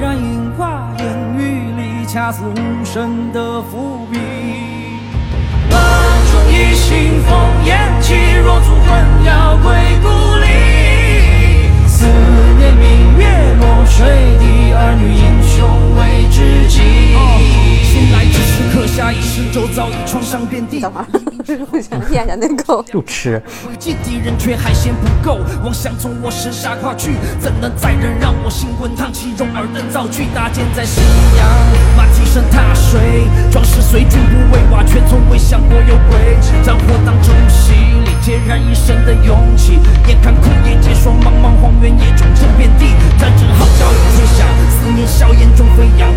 [0.02, 1.06] 然樱花烟
[1.38, 4.18] 雨里，恰似无声的伏笔。
[5.70, 5.80] 万
[6.32, 9.72] 众一心烽烟起，若足魂要归
[10.02, 10.10] 故
[10.40, 10.48] 里。
[11.86, 12.08] 思
[12.58, 13.28] 念明月
[13.60, 14.08] 落水
[14.40, 17.65] 滴，儿女英雄为知己。
[17.96, 20.82] 醒来只是刻下一世，周遭已创伤遍地。
[20.82, 21.06] 等会儿，
[21.72, 22.84] 我想念一下那个。
[22.84, 23.42] 就吃。
[23.70, 30.28] 危机敌人却还嫌不够，妄想从我身下跨去，怎能再忍让我心滚烫起蓉儿的造句？
[30.36, 31.02] 搭建在信
[31.38, 31.48] 仰，
[31.96, 33.00] 马蹄声踏水，
[33.50, 36.36] 壮士随军不畏瓦全，从未想过有鬼。
[36.68, 37.72] 战火当中洗
[38.04, 39.80] 礼，孑然一身的勇气。
[40.12, 46.12] 眼看枯叶结霜，茫茫荒原野种震遍地，战争号角已吹响，思念硝烟中飞扬，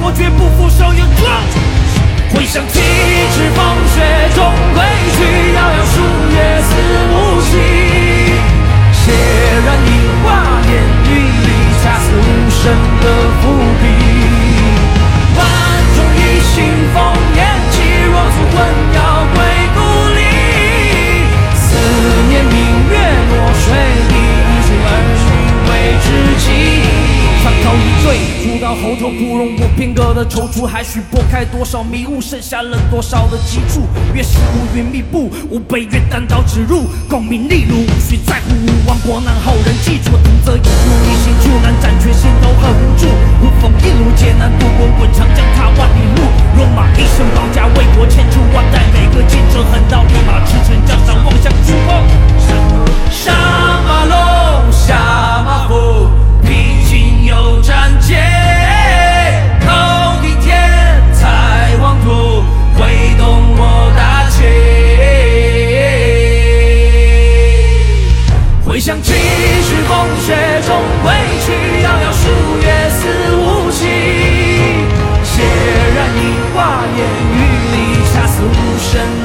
[0.00, 1.42] 我，绝不负手有壮。
[2.34, 2.80] 回想起
[3.32, 3.64] 赤风
[3.94, 4.84] 雪中归
[5.16, 5.47] 去，
[29.08, 33.86] 煮到喉头不容我片刻的踌躇，还需拨开多少迷雾，剩下了多少的脊柱？
[34.14, 43.06] 越是乌云密布，吾辈越单刀直入，功名利禄无需在乎，勿忘国难后人记住，同则一路一心出难，斩却心头恨无助，
[43.40, 46.22] 无风一路艰难渡过滚长江踏万里路，
[46.56, 52.04] 戎马一生保家卫国千秋万代，每个见证横刀立马驰骋江山，望向曙光。
[53.10, 53.34] 上
[53.86, 56.08] 马龙，下马虎，
[56.42, 58.18] 披荆又斩剑，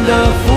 [0.03, 0.52] wonderful.